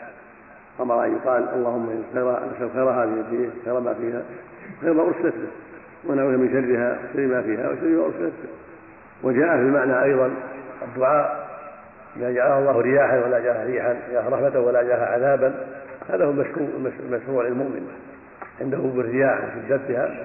أمر 0.79 1.05
أن 1.05 1.13
يقال 1.13 1.49
اللهم 1.55 2.03
نسال 2.11 2.37
خير 2.73 2.89
هذه 2.89 3.23
الريح 3.29 3.49
خير 3.65 3.79
ما 3.79 3.93
فيها 3.93 4.21
خير 4.81 4.93
ما 4.93 5.03
أرسلت 5.03 5.33
به 5.35 6.11
ونعوذ 6.11 6.37
من 6.37 6.49
شرها 6.49 6.99
وشر 7.13 7.27
ما 7.27 7.41
فيها 7.41 7.69
وشر 7.69 7.87
ما 7.87 8.05
أرسلت 8.05 8.33
به 8.43 8.49
وجاء 9.23 9.57
في 9.57 9.61
المعنى 9.61 10.03
أيضا 10.03 10.31
الدعاء 10.87 11.42
إذا 12.17 12.31
جعلها 12.31 12.59
الله 12.59 12.81
رياحا 12.81 13.17
ولا 13.17 13.39
جعلها 13.39 13.63
ريحا 13.65 13.95
جعلها 14.11 14.29
رحمة 14.29 14.59
ولا 14.59 14.83
جعلها 14.83 15.05
عذابا. 15.05 15.53
هذا 16.09 16.25
هو 16.25 16.31
المشروع 16.99 17.43
للمؤمن. 17.43 17.87
عنده 18.61 18.77
بالرياح 18.77 19.39
وشدتها 19.57 20.15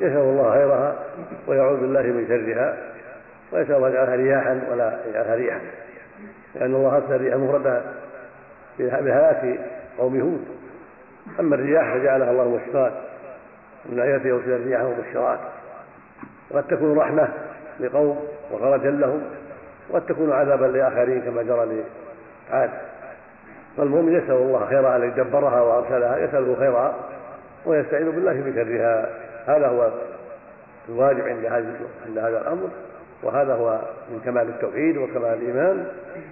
يسأل 0.00 0.16
الله 0.16 0.52
خيرها 0.52 0.96
ويعوذ 1.46 1.80
بالله 1.80 2.02
من 2.02 2.26
شرها 2.28 2.76
ويسأل 3.52 3.74
الله 3.74 3.88
يجعلها 3.88 4.14
رياحا 4.14 4.60
ولا 4.70 4.98
يجعلها 5.08 5.34
ريحا. 5.34 5.60
لأن 6.54 6.74
الله 6.74 6.96
أرسل 6.96 7.14
الرياح 7.14 7.36
مفردة 7.36 7.82
بهلاك 8.78 9.58
قوم 9.98 10.20
هود. 10.20 10.44
أما 11.40 11.54
الرياح 11.54 11.94
فجعلها 11.94 12.30
الله 12.30 12.48
مشفاة 12.48 12.92
من 13.86 14.00
آياته 14.00 14.26
يرسل 14.26 14.52
الرياح 14.52 14.82
مبشرات 14.82 15.38
وقد 16.50 16.66
تكون 16.66 16.98
رحمة 16.98 17.28
لقوم 17.80 18.24
وخرجا 18.52 18.90
لهم. 18.90 19.22
وقد 19.90 20.06
تكون 20.06 20.32
عذابا 20.32 20.66
لآخرين 20.66 21.20
كما 21.20 21.42
جرى 21.42 21.84
لعاد. 22.50 22.70
فالمؤمن 23.76 24.12
يسأل 24.12 24.34
الله 24.34 24.66
خيرها 24.66 24.96
الذي 24.96 25.10
دبرها 25.10 25.60
وأرسلها 25.60 26.18
يسأله 26.18 26.56
خيرها 26.58 26.94
ويستعين 27.66 28.10
بالله 28.10 28.32
بشرها 28.32 29.10
هذا 29.46 29.68
هو 29.68 29.90
الواجب 30.88 31.28
عند 31.28 31.44
هذا 31.44 31.80
عند 32.06 32.18
هذا 32.18 32.40
الأمر 32.40 32.68
وهذا 33.22 33.54
هو 33.54 33.80
من 34.10 34.20
كمال 34.24 34.48
التوحيد 34.48 34.96
وكمال 34.96 35.34
الإيمان 35.34 35.86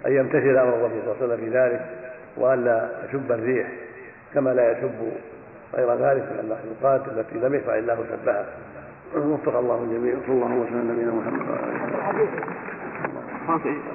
أن 0.07 0.13
يمتثل 0.13 0.57
أمر 0.57 0.75
الرسول 0.75 1.01
صلى 1.05 1.13
الله 1.13 1.17
عليه 1.23 1.35
وسلم 1.35 1.37
في 1.37 1.59
ذلك 1.59 1.81
وأن 2.37 2.65
لا 2.65 2.89
يسب 3.09 3.33
الريح 3.33 3.69
كما 4.35 4.51
لا 4.51 4.73
يسب 4.73 5.13
غير 5.75 5.95
ذلك 5.95 6.23
من 6.23 6.39
المخلوقات 6.41 7.09
التي 7.09 7.39
لم 7.39 7.55
يفعل 7.55 7.79
الله 7.79 7.99
سبها 8.11 8.47
وفق 9.17 9.59
الله 9.59 9.83
الجميع 9.83 10.15
وصلى 10.15 10.33
الله 10.33 10.57
وسلم 10.57 10.79
على 10.79 10.93
نبينا 10.93 11.13
محمد. 11.13 12.31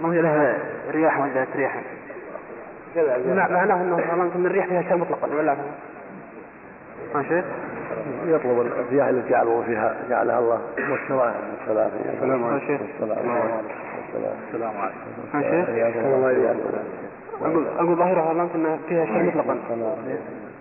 ما 0.04 0.14
هي 0.14 0.22
لها 0.22 0.58
رياح 0.92 1.20
ولا 1.20 1.46
رياح؟ 1.56 1.82
معناه 2.96 3.82
انه 3.82 4.32
من 4.36 4.46
الريح 4.46 4.66
فيها 4.66 4.82
شيء 4.82 4.98
مطلقا 4.98 5.28
ولا 5.36 5.56
ما 7.16 7.24
شيخ 7.24 7.46
يطلب 8.26 8.62
الرياح 8.62 9.08
التي 9.08 9.30
جعله 9.30 9.64
فيها 9.66 9.96
جعلها 10.10 10.40
الله 10.40 10.62
والسلام 10.78 11.34
والسلام 11.60 11.92
السلام 12.16 12.44
عليكم. 12.44 12.80
السلام 12.96 13.32
عليكم. 13.42 13.68
السلام 14.48 14.78
عليكم. 16.24 16.60
أقول 17.42 17.68
أقول 17.80 17.96
ظاهرها 17.96 18.32
الان 18.32 18.50
ان 18.56 18.80
فيها 18.90 19.06
شيء 19.06 19.24
مطلقا. 19.24 19.58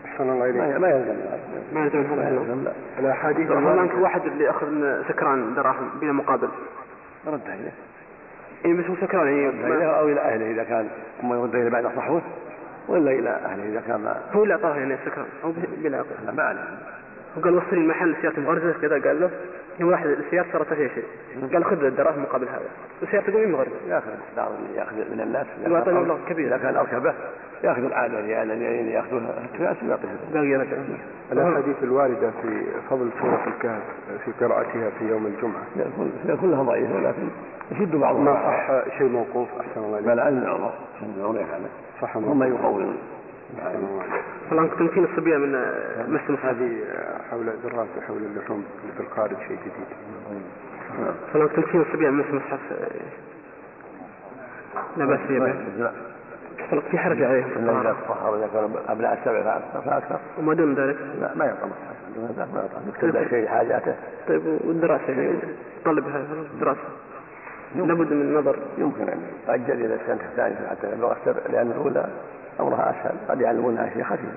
احسن 0.04 0.30
الله 0.30 0.44
اليك 0.44 0.56
ما 0.56 0.88
يلزم. 0.88 1.16
ما 1.74 1.80
يلزم. 1.84 2.16
ما 2.16 2.28
يلزم 2.28 2.64
لا. 2.64 2.72
الأحاديث 2.98 3.50
واحد 4.00 4.26
اللي 4.26 4.50
أخذ 4.50 5.02
سكران 5.08 5.54
دراهم 5.54 5.90
بلا 6.00 6.12
مقابل. 6.12 6.48
ردها 7.26 7.54
اليه 7.54 7.72
اي 8.64 8.72
بس 8.72 8.84
هو 8.84 8.94
سكران 9.00 9.26
يعني 9.26 9.86
أو 9.86 10.08
إلى 10.08 10.20
أهله 10.20 10.50
إذا 10.50 10.64
كان 10.64 10.88
ثم 11.20 11.34
يرد 11.34 11.54
اليه 11.54 11.70
بعد 11.70 11.86
صحوة 11.96 12.22
ولا 12.88 13.10
إلى 13.10 13.30
أهله 13.30 13.64
إذا 13.64 13.80
كان 13.80 14.00
ما 14.00 14.16
هو 14.32 14.42
اللي 14.42 14.54
اعطاه 14.54 14.76
يعني 14.76 14.96
سكران 15.06 15.26
أو 15.44 15.52
بلا 15.82 16.04
لا 16.26 16.32
ما 16.32 16.42
عليه. 16.42 16.60
وقال 17.36 17.56
وصلني 17.56 17.80
المحل 17.80 18.16
سيارة 18.20 18.40
مغرزة 18.40 18.72
كذا 18.72 19.08
قال 19.08 19.20
له 19.20 19.30
يوم 19.80 19.90
واحد 19.90 20.06
السيارة 20.06 20.46
صارت 20.52 20.72
فيها 20.72 20.88
شيء. 20.88 21.04
قال 21.52 21.64
خذ 21.64 21.84
الدراهم 21.84 22.22
مقابل 22.22 22.48
هذا. 22.48 22.68
السيارة 23.02 23.30
تقوم 23.30 23.52
مغرزة. 23.52 23.76
ياخذ 23.88 24.10
يأخذ 24.76 24.96
من 24.96 25.20
الناس. 25.20 25.46
يعطي 25.66 25.92
مبلغ 25.92 26.18
كبير. 26.28 26.46
إذا 26.46 26.58
كان 26.58 26.76
أركبه 26.76 27.14
يأخذ 27.64 27.84
العادة 27.84 28.20
ريالا 28.20 28.54
ريالين 28.54 28.88
ياخذونها 28.88 29.34
الناس 29.54 29.76
ويعطيه 29.82 30.08
قال 30.34 30.44
يرجع 30.44 30.76
الأحاديث 31.32 31.76
الواردة 31.82 32.30
في 32.42 32.64
فضل 32.90 33.10
سورة 33.20 33.44
الكهف 33.46 33.82
في 34.24 34.44
قراءتها 34.44 34.90
في 34.98 35.08
يوم 35.08 35.26
الجمعة. 35.26 35.62
هي 36.26 36.36
كلها 36.36 36.62
ضعيفة 36.62 36.94
ولكن 36.94 37.28
يشد 37.72 37.96
بعضها. 37.96 38.20
ما 38.20 38.34
صح 38.34 38.98
شيء 38.98 39.08
موقوف 39.08 39.48
أحسن 39.60 39.80
الله 39.80 40.00
بل 40.00 40.20
عن 40.20 40.46
عمر 40.46 40.72
عن 41.02 41.24
عمر 41.24 41.44
صح 42.02 42.16
هم 42.16 42.42
يقولون. 42.42 42.96
الان 44.52 44.70
تمكين 44.78 45.04
الصبية 45.04 45.36
من 45.36 45.52
مس 46.08 46.40
هذه 46.44 46.70
حول 47.30 47.46
دراسة 47.64 48.00
حول 48.06 48.16
اللحوم 48.16 48.64
في 48.96 49.02
الخارج 49.02 49.36
شيء 49.48 49.56
جديد. 49.56 49.88
فلو 51.32 51.46
تمكين 51.46 51.80
الصبية 51.80 52.10
من 52.10 52.18
مس 52.18 52.26
مصحف 52.32 52.60
لا 54.96 55.04
بأس 55.04 55.20
فلو 56.70 56.80
في 56.80 56.98
حرج 56.98 57.22
عليهم 57.22 57.50
إلا 57.56 57.80
إذا 57.80 57.96
تطهروا 58.06 58.36
إذا 58.36 58.48
كانوا 58.52 58.68
أبناء 58.88 59.18
السبع 59.18 59.42
فأكثر 59.42 59.90
فأكثر 59.90 60.18
وما 60.38 60.54
دون 60.54 60.74
ذلك. 60.74 60.96
لا 61.20 61.34
ما 61.34 61.44
يعطى 61.44 61.66
مصحف 61.66 62.54
ما 62.54 62.60
يعطى 62.60 62.88
يكتب 62.88 63.28
شيء 63.28 63.48
حاجاته. 63.48 63.94
طيب 64.28 64.42
والدراسة 64.64 65.08
يعني؟ 65.08 65.38
طلبها 65.84 66.24
الدراسة 66.54 66.80
لابد 67.74 68.12
من 68.12 68.34
نظر. 68.34 68.58
يمكن 68.78 69.08
أن 69.08 69.20
يؤجل 69.48 69.84
إلى 69.84 69.94
السنة 69.94 70.28
الثانية 70.30 70.68
حتى 70.70 70.92
يبلغ 70.92 71.12
السبع 71.12 71.40
لأن 71.52 71.70
الأولى 71.70 72.06
أمرها 72.60 72.90
أسهل. 72.90 73.14
قد 73.28 73.40
يعلمونها 73.40 73.90
شيء 73.90 74.04
خفيف. 74.04 74.34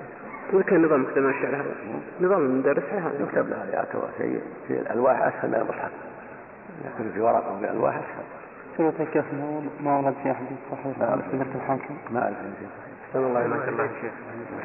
إذا 0.52 0.62
كان 0.62 0.84
نظام 0.84 1.06
ماشي 1.16 1.46
على 1.46 1.56
هذا. 1.56 1.74
نظام 2.20 2.40
المدرس 2.40 2.84
هذا. 2.92 3.12
يكتب 3.20 3.48
لها 3.48 3.66
يعتبر 3.72 4.08
شيء 4.18 4.42
في 4.68 4.80
الألواح 4.80 5.22
أسهل 5.22 5.48
من 5.48 5.54
المصحف 5.54 5.90
يكتب 6.84 7.12
في 7.14 7.20
ورقة 7.20 7.56
وفي 7.56 7.70
ألواح 7.70 7.94
أسهل. 7.94 8.24
سورة 8.76 8.94
الكهف 9.00 9.24
ما 9.80 9.98
ورد 9.98 10.14
في 10.22 10.32
حديث 10.32 10.58
صحيح؟ 10.70 10.98
ما 10.98 11.08
أعرف. 11.08 11.22
سمعت 11.32 11.46
الحاكم. 11.54 11.96
ما 12.10 12.22
أعرف 12.22 12.36
شيء 12.36 12.68
أحسن 13.08 13.18
الله 13.18 13.40
شاء 13.40 13.68
الله 13.68 13.88
شيخ. 14.00 14.12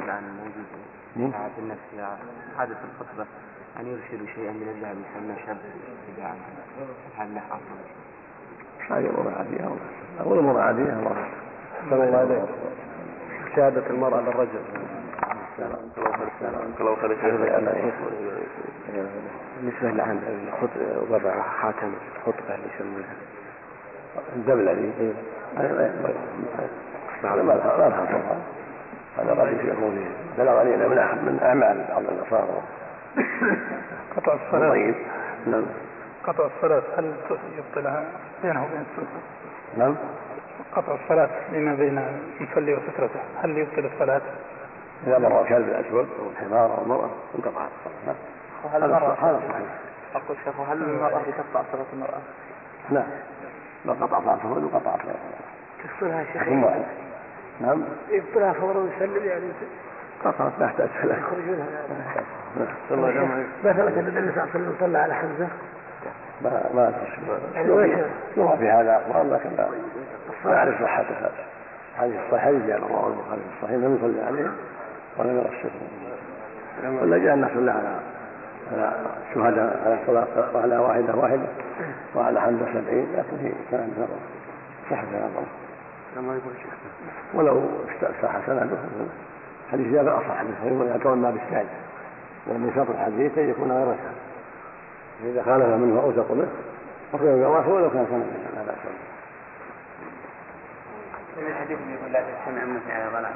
عن 0.10 0.24
موجود. 0.38 0.68
مين؟ 1.16 1.32
في 1.32 1.62
النفس 1.62 2.18
حادث 2.58 2.78
الخطبة. 2.92 3.26
أن 3.80 3.88
يرسل 3.88 4.28
شيئا 4.36 4.52
من 4.52 4.68
الذهب 4.76 4.96
يسمى 4.96 5.36
شاب 5.46 5.58
اتباعا 5.58 6.36
هل 7.18 7.36
له 7.36 7.42
أصل؟ 7.52 7.80
هذه 8.90 9.10
أمور 9.10 9.34
عادية 9.38 9.70
أول 10.26 10.38
أمور 10.38 10.60
عادية 10.60 10.84
الله 10.84 11.12
أحسن 11.82 11.94
الله 11.94 12.24
إليك. 12.24 12.50
شهادة 13.56 13.84
المرأة 13.90 14.22
للرجل. 14.22 14.62
بالنسبة 19.62 19.90
لعن 19.90 20.20
وضع 21.10 21.42
خاتم 21.62 21.92
خطبة 22.26 22.56
اللي 22.56 22.68
يسمونها. 22.76 23.16
الدبل 24.36 24.70
هذه 24.70 25.14
هذا 25.58 25.72
ما 27.24 27.28
لها 27.28 27.44
ما 27.44 27.54
لها 27.54 27.78
ضرر 27.78 28.38
هذا 29.18 29.42
قد 29.42 29.68
يكون 29.68 30.06
بلغني 30.38 30.78
من 30.78 30.88
من 31.26 31.40
اعمال 31.44 31.86
بعض 31.90 32.04
النصارى 32.10 32.62
قطع 34.18 34.34
الصلاة. 34.34 34.70
طيب. 34.70 34.96
نعم. 35.48 35.66
قطع 36.28 36.46
الصلاة. 36.56 36.84
هل 36.98 37.14
يبطلها؟ 37.58 38.04
بينه 38.44 38.64
وبين 38.64 38.82
السترة؟ 38.82 39.22
نعم. 39.78 39.96
قطع 40.76 40.96
الصلاة 41.04 41.30
فيما 41.52 41.76
بين 41.76 41.98
المصلي 42.42 42.74
وسترته. 42.74 43.20
هل 43.44 43.58
يبطل 43.58 43.90
الصلاة؟ 43.94 44.22
إذا 45.08 45.18
مر 45.18 45.42
الكلب 45.42 45.70
الاسود 45.70 46.08
أو 46.20 46.30
الحمار 46.30 46.78
أو 46.78 46.84
المراه 46.84 47.10
انقطع 47.36 47.68
الصلاة. 47.86 48.16
وهل 48.64 48.84
هذا 48.84 48.98
المرأة 48.98 49.14
هذا 49.14 49.42
صحيح. 49.50 49.68
أقول 50.16 50.38
شيخ 50.46 50.60
وهل 50.60 50.84
المرأة 50.84 51.22
تقطع 51.22 51.66
صلاة 51.72 51.86
المرأة؟ 51.94 52.20
نعم 52.90 53.08
لو 53.86 53.94
قطع 53.94 54.20
صلاته 54.20 54.66
وقطع 54.66 54.96
صلاته 55.04 55.20
تفصلها 55.84 56.20
يا 56.20 56.26
شيخ؟ 56.34 56.48
نعم. 57.62 57.84
يبطلها 58.10 58.54
فورا 58.54 58.78
ويسلم 58.78 59.26
يعني. 59.26 59.46
قطعت 60.26 60.52
لا 60.60 60.68
تحتاج 60.68 60.90
سلام 61.02 61.20
يخرجونها 61.20 61.68
نعم 62.90 63.44
مثلا 63.64 63.92
كان 63.92 64.08
النبي 64.08 64.32
صلى 64.32 64.44
الله 64.44 64.50
عليه 64.50 64.50
وسلم 64.50 64.76
صلى 64.80 64.98
على 64.98 65.14
حمزة. 65.14 65.48
ما 66.42 66.70
ما 66.74 66.94
يعني 67.56 67.70
يرى 68.38 68.58
في 68.58 68.70
هذا 68.70 68.96
اقوال 68.96 69.34
لكن 69.34 69.50
ما 70.46 70.58
اعرف 70.58 70.82
صحتها 70.82 71.32
هذه 71.98 72.26
الصحيح 72.26 72.68
جاء 72.68 72.80
رواه 72.80 73.08
البخاري 73.08 73.42
في 73.42 73.58
الصحيح 73.58 73.78
لم 73.78 73.96
يصلي 73.96 74.22
عليه 74.22 74.52
ولم 75.18 75.46
الشفع 75.52 77.02
ولا 77.02 77.18
جاء 77.18 77.34
الناس 77.34 77.52
صلى 77.52 77.72
على 77.72 78.00
على 78.72 78.92
شهداء 79.34 79.82
على 79.86 80.00
صلاة 80.08 80.56
وعلى 80.56 80.78
واحدة 80.78 81.16
واحدة 81.16 81.48
وعلى 82.16 82.42
حمزة 82.42 82.66
سبعين 82.74 83.08
لكن 83.18 83.38
في 83.38 83.54
كلام 83.72 83.90
نظر 83.98 84.08
صح 84.92 85.04
كلام 85.12 85.30
الله. 85.30 86.40
ولو 87.34 87.62
صح 88.22 88.46
سنده. 88.48 88.78
حديث 89.72 89.94
جابر 89.94 90.18
أصح 90.18 90.42
من 90.42 90.56
صحيح 90.62 91.14
ما 91.14 91.32
بالشاهد 91.32 91.68
لأن 92.48 92.72
شرط 92.76 92.90
الحديث 92.90 93.38
أن 93.38 93.50
يكون 93.50 93.72
غير 93.72 93.86
شاهد 93.86 94.26
فإذا 95.24 95.44
خالف 95.44 95.66
منه 95.66 96.02
أوثق 96.02 96.32
منه 96.32 96.48
فقيل 97.12 97.26
بالرافع 97.26 97.72
ولو 97.72 97.90
كان 97.90 98.06
سنة 98.10 98.26
لا 98.56 98.64
بأس 98.68 98.78
من 101.38 101.48
الحديث 101.48 101.80
يقول 101.80 102.14
لا 102.14 102.22
تجتمع 102.22 102.66
مثل 102.66 102.92
على 102.92 103.10
ضلال 103.10 103.34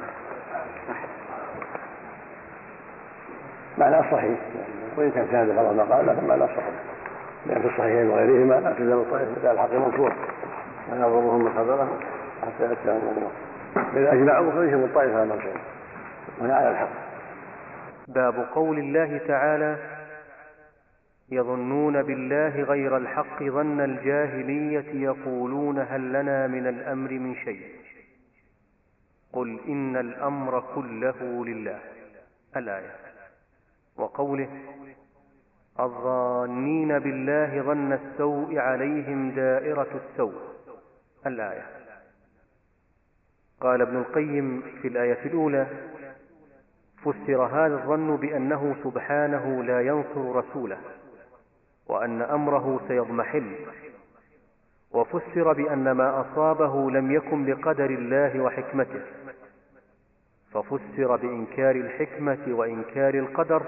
معنى 3.78 4.10
صحيح. 4.10 4.38
وإن 4.96 5.10
كان 5.10 5.28
شاهد 5.30 5.56
بعض 5.56 5.74
ما 5.74 5.82
قال 5.82 6.06
لكن 6.06 6.26
معنى 6.26 6.46
صحيح. 6.46 6.74
لأن 7.46 7.60
في 7.60 7.66
الصحيحين 7.66 8.08
وغيرهما 8.10 8.54
لا 8.54 8.72
تزال 8.72 8.92
الطائفة 8.92 9.30
مثل 9.30 9.52
الحق 9.52 9.72
منصور 9.72 10.12
ولا 10.92 11.06
يضرهم 11.06 11.44
من 11.44 11.54
خذلهم 11.54 11.98
حتى 12.42 12.64
أمر 12.64 13.12
الله 13.16 13.30
إذا 13.96 14.12
أجمعوا 14.12 14.50
فليسوا 14.50 14.86
الطائفة 14.86 15.24
منصور 15.24 15.60
وهي 16.40 16.52
على 16.52 16.70
الحق. 16.70 16.88
باب 18.08 18.46
قول 18.54 18.78
الله 18.78 19.20
تعالى 19.28 19.76
يظنون 21.30 22.02
بالله 22.02 22.62
غير 22.62 22.96
الحق 22.96 23.42
ظن 23.42 23.80
الجاهلية 23.80 25.04
يقولون 25.04 25.78
هل 25.78 26.12
لنا 26.12 26.46
من 26.46 26.66
الأمر 26.66 27.10
من 27.10 27.34
شيء. 27.34 27.60
قل 29.32 29.60
إن 29.68 29.96
الأمر 29.96 30.64
كله 30.74 31.44
لله. 31.44 31.80
الآية. 32.56 32.96
وقوله 33.96 34.48
الظانين 35.80 36.98
بالله 36.98 37.62
ظن 37.62 37.92
السوء 37.92 38.58
عليهم 38.58 39.30
دائرة 39.30 40.00
السوء. 40.04 40.34
الآية. 41.26 41.66
قال 43.60 43.82
ابن 43.82 43.96
القيم 43.96 44.62
في 44.82 44.88
الآية 44.88 45.24
الأولى 45.24 45.66
فسر 47.04 47.42
هذا 47.42 47.74
الظن 47.74 48.16
بأنه 48.16 48.76
سبحانه 48.84 49.62
لا 49.62 49.80
ينصر 49.80 50.36
رسوله 50.36 50.78
وأن 51.86 52.22
أمره 52.22 52.80
سيضمحل. 52.88 53.56
وفسر 54.92 55.52
بأن 55.52 55.90
ما 55.90 56.20
أصابه 56.20 56.90
لم 56.90 57.12
يكن 57.12 57.44
بقدر 57.46 57.90
الله 57.90 58.40
وحكمته. 58.40 59.02
ففسر 60.52 61.16
بإنكار 61.16 61.76
الحكمة 61.76 62.38
وإنكار 62.48 63.14
القدر 63.14 63.62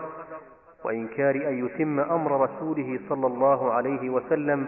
وإنكار 0.85 1.35
أن 1.35 1.67
يتم 1.67 2.01
أمر 2.01 2.41
رسوله 2.41 3.01
صلى 3.09 3.27
الله 3.27 3.73
عليه 3.73 4.11
وسلم 4.11 4.67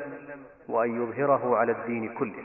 وأن 0.68 1.02
يظهره 1.02 1.56
على 1.56 1.72
الدين 1.72 2.08
كله. 2.08 2.44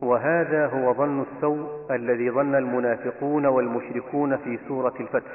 وهذا 0.00 0.66
هو 0.66 0.94
ظن 0.94 1.20
السوء 1.22 1.94
الذي 1.94 2.30
ظن 2.30 2.54
المنافقون 2.54 3.46
والمشركون 3.46 4.36
في 4.36 4.58
سورة 4.68 4.94
الفتح. 5.00 5.30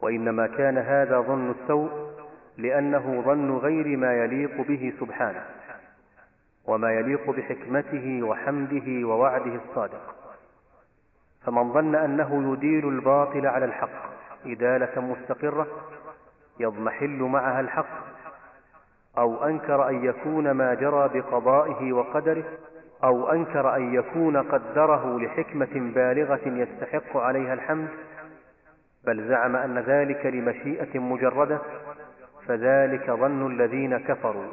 وإنما 0.00 0.46
كان 0.46 0.78
هذا 0.78 1.20
ظن 1.20 1.50
السوء 1.50 1.90
لأنه 2.58 3.22
ظن 3.26 3.56
غير 3.56 3.96
ما 3.96 4.14
يليق 4.14 4.60
به 4.68 4.92
سبحانه 5.00 5.44
وما 6.66 6.92
يليق 6.92 7.30
بحكمته 7.30 8.22
وحمده 8.22 9.08
ووعده 9.08 9.60
الصادق. 9.68 10.19
فمن 11.46 11.72
ظن 11.72 11.94
أنه 11.94 12.52
يديل 12.52 12.88
الباطل 12.88 13.46
على 13.46 13.64
الحق 13.64 14.10
إدالة 14.46 15.00
مستقرة 15.00 15.66
يضمحل 16.60 17.18
معها 17.22 17.60
الحق 17.60 18.10
أو 19.18 19.44
أنكر 19.44 19.88
أن 19.88 20.04
يكون 20.04 20.50
ما 20.50 20.74
جرى 20.74 21.08
بقضائه 21.08 21.92
وقدره 21.92 22.44
أو 23.04 23.32
أنكر 23.32 23.76
أن 23.76 23.94
يكون 23.94 24.36
قدره 24.36 25.18
لحكمة 25.18 25.92
بالغة 25.94 26.48
يستحق 26.48 27.16
عليها 27.16 27.54
الحمد 27.54 27.88
بل 29.04 29.28
زعم 29.28 29.56
أن 29.56 29.78
ذلك 29.78 30.26
لمشيئة 30.26 30.98
مجردة 30.98 31.58
فذلك 32.46 33.10
ظن 33.10 33.46
الذين 33.46 33.98
كفروا 33.98 34.48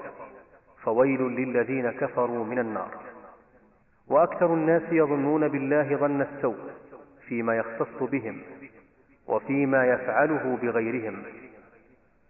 فويل 0.84 1.22
للذين 1.22 1.92
كفروا 1.92 2.46
من 2.46 2.60
النار. 2.60 2.90
وأكثر 4.10 4.54
الناس 4.54 4.84
يظنون 4.92 5.48
بالله 5.48 5.96
ظن 5.96 6.22
السوء 6.22 6.58
فيما 7.28 7.58
يختص 7.58 8.04
بهم 8.04 8.42
وفيما 9.28 9.86
يفعله 9.86 10.58
بغيرهم 10.62 11.24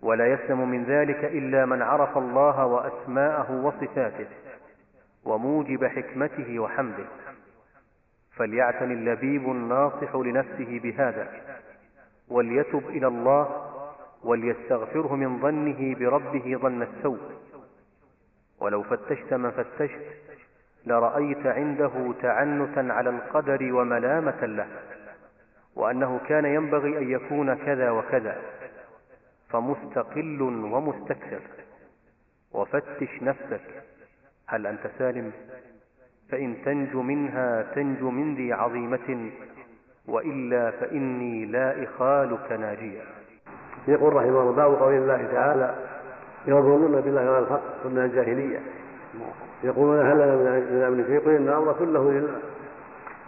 ولا 0.02 0.28
يسلم 0.28 0.70
من 0.70 0.84
ذلك 0.84 1.26
إلا 1.26 1.66
من 1.66 1.82
عرف 1.82 2.18
الله 2.18 2.66
وأسماءه 2.66 3.66
وصفاته 3.66 4.28
وموجب 5.26 5.86
حكمته 5.86 6.60
وحمده. 6.60 7.06
فليعتني 8.36 8.94
اللبيب 8.94 9.52
الناصح 9.52 10.16
لنفسه 10.16 10.80
بهذا 10.84 11.28
وليتب 12.28 12.90
إلى 12.90 13.08
الله 13.08 13.72
وليستغفره 14.24 15.16
من 15.16 15.40
ظنه 15.40 15.96
بربه 15.96 16.58
ظن 16.58 16.82
السوء. 16.82 17.20
ولو 18.60 18.84
فتشت 18.84 19.34
من 19.34 19.52
فتشت 19.52 20.27
لرأيت 20.88 21.46
عنده 21.46 22.14
تعنتا 22.22 22.94
على 22.94 23.10
القدر 23.10 23.74
وملامة 23.74 24.46
له 24.46 24.68
وأنه 25.76 26.20
كان 26.28 26.46
ينبغي 26.46 26.98
أن 26.98 27.12
يكون 27.12 27.54
كذا 27.54 27.92
وكذا 27.92 28.38
فمستقل 29.50 30.42
ومستكثر. 30.42 31.42
وفتش 32.52 33.24
نفسك 33.24 33.62
هل 34.48 34.68
أنت 34.68 34.88
سالم؟ 34.98 35.32
فإن 36.30 36.56
تنج 36.66 36.96
منها 36.96 37.62
تنج 37.62 38.02
من 38.02 38.36
ذي 38.36 38.54
عظيمة 38.54 39.32
وإلا 40.08 40.72
فإني 40.72 41.46
لا 41.46 41.84
إخالك 41.84 42.52
ناجيا 42.52 43.04
يقول 43.88 44.14
رحمه 44.14 44.42
الله 44.42 44.52
باب 44.52 44.76
قول 44.76 44.94
الله 44.94 45.28
تعالى 45.32 45.76
يظنون 46.46 47.02
بالله 47.02 47.22
غير 47.22 47.40
الحق 47.40 47.86
من 47.86 47.98
الجاهلية. 47.98 48.60
يقولون 49.64 50.00
هل 50.00 50.18
من 50.18 50.84
امن 50.88 51.06
شيء؟ 51.08 51.20
قل 51.20 51.36
إن 51.36 51.48
الأمر 51.48 51.76
كله 51.80 52.12
لله. 52.12 52.40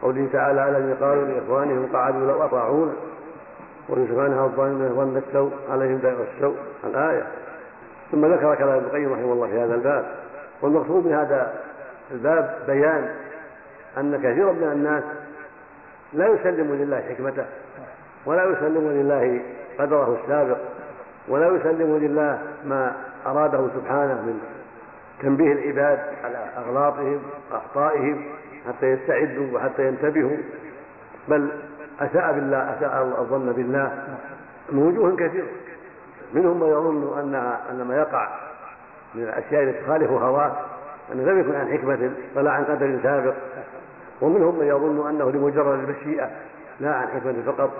قوله 0.01 0.27
تعالى 0.33 0.61
على 0.61 0.93
قالوا 1.01 1.25
لإخوانهم 1.25 1.89
قعدوا 1.93 2.27
لو 2.27 2.45
أطاعونا؟ 2.45 2.91
ويوسف 3.89 4.19
عنها 4.19 4.45
الظالمين 4.45 4.89
ظن 4.89 5.21
السوء 5.27 5.51
عليهم 5.71 5.97
دائرة 5.97 6.25
السوء 6.35 6.55
الآية. 6.83 7.23
ثم 8.11 8.25
ذكر 8.25 8.55
كلام 8.55 8.69
ابن 8.69 8.85
القيم 8.85 9.13
رحمه 9.13 9.33
الله 9.33 9.47
في 9.47 9.59
هذا 9.59 9.75
الباب. 9.75 10.05
والمقصود 10.61 11.05
من 11.05 11.13
هذا 11.13 11.53
الباب 12.11 12.59
بيان 12.67 13.09
أن 13.97 14.17
كثيرا 14.17 14.51
من 14.51 14.71
الناس 14.71 15.03
لا 16.13 16.27
يسلم 16.27 16.75
لله 16.75 17.01
حكمته 17.01 17.45
ولا 18.25 18.43
يسلم 18.43 18.89
لله 18.89 19.41
قدره 19.79 20.17
السابق 20.23 20.57
ولا 21.27 21.47
يسلم 21.47 21.97
لله 21.97 22.41
ما 22.65 22.93
أراده 23.25 23.67
سبحانه 23.75 24.13
من 24.13 24.39
تنبيه 25.21 25.53
العباد 25.53 25.99
على 26.23 26.45
أغلاطهم 26.57 27.19
واخطائهم 27.51 28.25
حتى 28.67 28.85
يستعدوا 28.85 29.47
وحتى 29.53 29.87
ينتبهوا. 29.87 30.37
بل 31.27 31.49
أساء 31.99 32.33
بالله 32.33 32.57
أساء 32.57 33.21
الظن 33.21 33.51
بالله 33.51 34.17
من 34.71 34.83
وجوه 34.83 35.15
كثيرة. 35.15 35.47
منهم 36.33 36.59
من 36.59 36.67
يظن 36.67 37.19
أن 37.71 37.85
ما 37.87 37.97
يقع 37.97 38.27
من 39.15 39.23
الأشياء 39.23 39.63
التي 39.63 39.81
تخالف 39.81 40.11
هواه 40.11 40.55
أنه 41.13 41.23
لم 41.23 41.39
يكن 41.39 41.55
عن 41.55 41.67
حكمة 41.77 42.11
ولا 42.35 42.51
عن 42.51 42.63
قدر 42.63 42.99
سابق. 43.03 43.33
ومنهم 44.21 44.59
من 44.59 44.65
يظن 44.65 45.09
أنه 45.09 45.31
لمجرد 45.31 45.79
المشيئه 45.79 46.29
لا 46.79 46.95
عن 46.95 47.07
حكمة 47.07 47.35
فقط. 47.45 47.71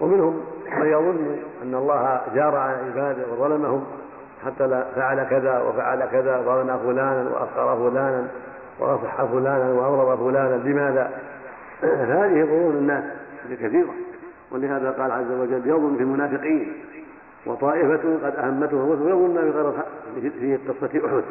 ومنهم 0.00 0.46
من 0.78 0.86
يظن 0.86 1.38
أن 1.62 1.74
الله 1.74 2.20
جار 2.34 2.56
على 2.56 2.76
عباده 2.76 3.24
وظلمهم. 3.32 3.86
حتى 4.46 4.66
لا 4.66 4.84
فعل 4.94 5.24
كذا 5.24 5.60
وفعل 5.60 6.06
كذا 6.06 6.42
ظلم 6.42 6.78
فلانا 6.78 7.30
وأخر 7.30 7.90
فلانا 7.90 8.28
واصح 8.78 9.24
فلانا 9.24 9.72
واغضب 9.72 10.30
فلانا 10.30 10.54
لماذا؟ 10.54 11.10
هذه 12.16 12.44
ظنون 12.44 12.76
الناس 12.76 13.04
كثيرة 13.50 13.94
ولهذا 14.50 14.90
قال 14.90 15.12
عز 15.12 15.30
وجل 15.30 15.62
يظن 15.66 15.96
في 15.96 16.02
المنافقين 16.02 16.72
وطائفة 17.46 18.18
قد 18.24 18.36
أهمتهم 18.36 18.92
الرسل 18.92 19.08
يظن 19.08 19.34
بغير 19.34 19.72
في 20.40 20.58
قصة 20.68 21.06
أحد. 21.06 21.22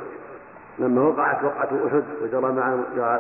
لما 0.80 1.02
وقعت 1.02 1.43
وقعة 1.43 1.69
أحد 1.88 2.04
وجرى 2.21 2.52
مع 2.52 2.74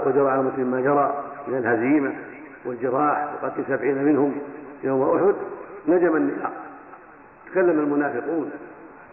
وجرى 0.05 0.29
على 0.29 0.41
المسلمين 0.41 0.71
ما 0.71 0.81
جرى 0.81 1.23
من 1.47 1.57
الهزيمة 1.57 2.13
والجراح 2.65 3.27
وقتل 3.33 3.63
سبعين 3.67 4.03
منهم 4.03 4.35
يوم 4.83 5.15
أحد 5.15 5.35
نجم 5.87 6.15
النفاق. 6.15 6.51
تكلم 7.51 7.79
المنافقون. 7.79 8.51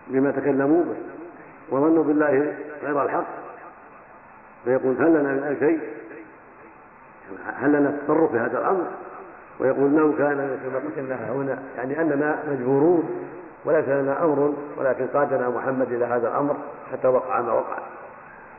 بما 0.08 0.30
تكلموا 0.30 0.82
به 0.82 0.96
وظنوا 1.70 2.04
بالله 2.04 2.54
غير 2.82 3.02
الحق. 3.02 3.26
فيقول 4.64 4.96
هل 4.96 5.08
لنا 5.08 5.32
من 5.32 5.56
شيء؟ 5.60 5.80
هل 7.46 7.72
لنا 7.72 7.96
تصرف 8.04 8.30
في 8.30 8.38
هذا 8.38 8.58
الأمر؟ 8.58 8.86
ويقول 9.60 9.92
لو 9.92 10.12
كان 10.16 10.58
كما 10.64 10.78
قتلنا 10.78 11.32
هنا 11.32 11.58
يعني 11.76 12.00
أننا 12.00 12.38
مجبورون 12.50 13.10
وليس 13.64 13.88
لنا 13.88 14.24
أمر 14.24 14.54
ولكن 14.76 15.06
قادنا 15.06 15.48
محمد 15.48 15.92
إلى 15.92 16.04
هذا 16.04 16.28
الأمر 16.28 16.56
حتى 16.92 17.08
وقع 17.08 17.40
ما 17.40 17.52
وقع. 17.52 17.78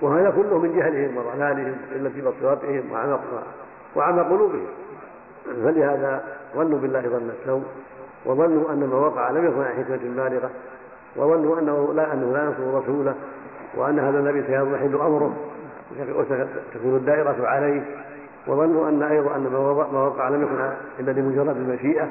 وهذا 0.01 0.29
كله 0.29 0.59
من 0.59 0.75
جهلهم 0.75 1.17
وضلالهم 1.17 1.75
قله 1.93 2.31
بصيرتهم 2.31 2.91
وعمى 2.91 3.19
وعمى 3.95 4.21
قلوبهم. 4.21 4.67
فلهذا 5.45 6.23
ظنوا 6.55 6.79
بالله 6.79 7.01
ظن 7.01 7.29
السوء 7.41 7.63
وظنوا 8.25 8.71
أن 8.71 8.89
ما 8.91 8.95
وقع 8.95 9.29
لم 9.29 9.45
يكن 9.45 9.61
عن 9.61 9.73
حكمة 9.83 9.99
بالغة. 10.15 10.49
وظنوا 11.15 11.59
أنه 11.59 11.93
لا 11.93 12.13
انه 12.13 12.33
لا 12.33 12.43
ينصر 12.43 12.77
رسوله 12.77 13.15
وأن 13.75 13.99
هذا 13.99 14.19
النبي 14.19 14.43
سيضمحل 14.43 14.95
أمره 14.95 15.37
وستكون 15.99 16.95
الدائرة 16.95 17.47
عليه. 17.47 17.81
وظنوا 18.47 18.89
أن 18.89 19.03
أيضا 19.03 19.35
أن 19.35 19.43
ما 19.93 20.03
وقع 20.03 20.29
لم 20.29 20.43
يكن 20.43 20.71
إلا 20.99 21.19
لمجرد 21.19 21.57
المشيئة. 21.57 22.09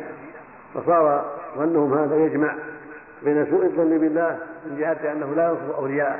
فصار 0.74 1.24
ظنهم 1.58 1.94
هذا 1.94 2.16
يجمع 2.16 2.54
بين 3.24 3.46
سوء 3.46 3.64
الظن 3.64 3.98
بالله 3.98 4.38
من 4.66 4.76
جهة 4.78 5.12
أنه 5.12 5.34
لا 5.36 5.48
ينصر 5.48 5.78
أولياءه 5.78 6.18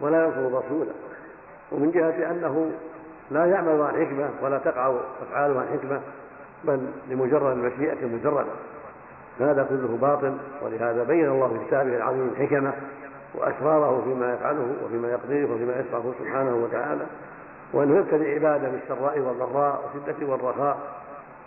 ولا 0.00 0.24
ينصر 0.24 0.46
رسوله 0.46 0.92
ومن 1.72 1.90
جهة 1.90 2.30
أنه 2.30 2.70
لا 3.30 3.46
يعمل 3.46 3.82
عن 3.82 4.06
حكمة 4.06 4.28
ولا 4.42 4.58
تقع 4.58 4.94
أفعاله 5.22 5.60
عن 5.60 5.66
حكمة 5.78 6.00
بل 6.64 6.80
لمجرد 7.10 7.56
المشيئة 7.56 8.02
المجرده 8.02 8.46
فهذا 9.38 9.66
كله 9.68 9.98
باطل 10.00 10.36
ولهذا 10.62 11.02
بين 11.02 11.28
الله 11.28 11.48
في 11.48 11.66
كتابه 11.66 11.96
العظيم 11.96 12.30
حكمه 12.38 12.72
وأسراره 13.34 14.02
فيما 14.04 14.34
يفعله 14.34 14.74
وفيما 14.84 15.08
يقضيه 15.10 15.44
وفيما 15.44 15.80
يشرعه 15.80 16.12
سبحانه 16.18 16.56
وتعالى 16.56 17.06
وأنه 17.72 17.96
يبتلي 17.98 18.34
عبادة 18.34 18.68
بالسراء 18.68 19.18
والضراء 19.18 19.90
والشده 19.94 20.32
والرخاء 20.32 20.78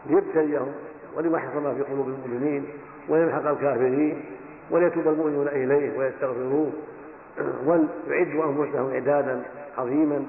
ليبتليهم 0.06 0.72
وليمحص 1.16 1.56
ما 1.56 1.74
في 1.74 1.82
قلوب 1.82 2.08
المؤمنين 2.08 2.66
ويمحق 3.10 3.48
الكافرين 3.48 4.26
وليتوب 4.72 5.08
المؤمنون 5.08 5.48
إليه 5.48 6.00
ويستغفروه 6.00 6.72
وليعدوا 7.66 8.46
أنفسهم 8.46 8.94
إعدادا 8.94 9.42
عظيما 9.78 10.26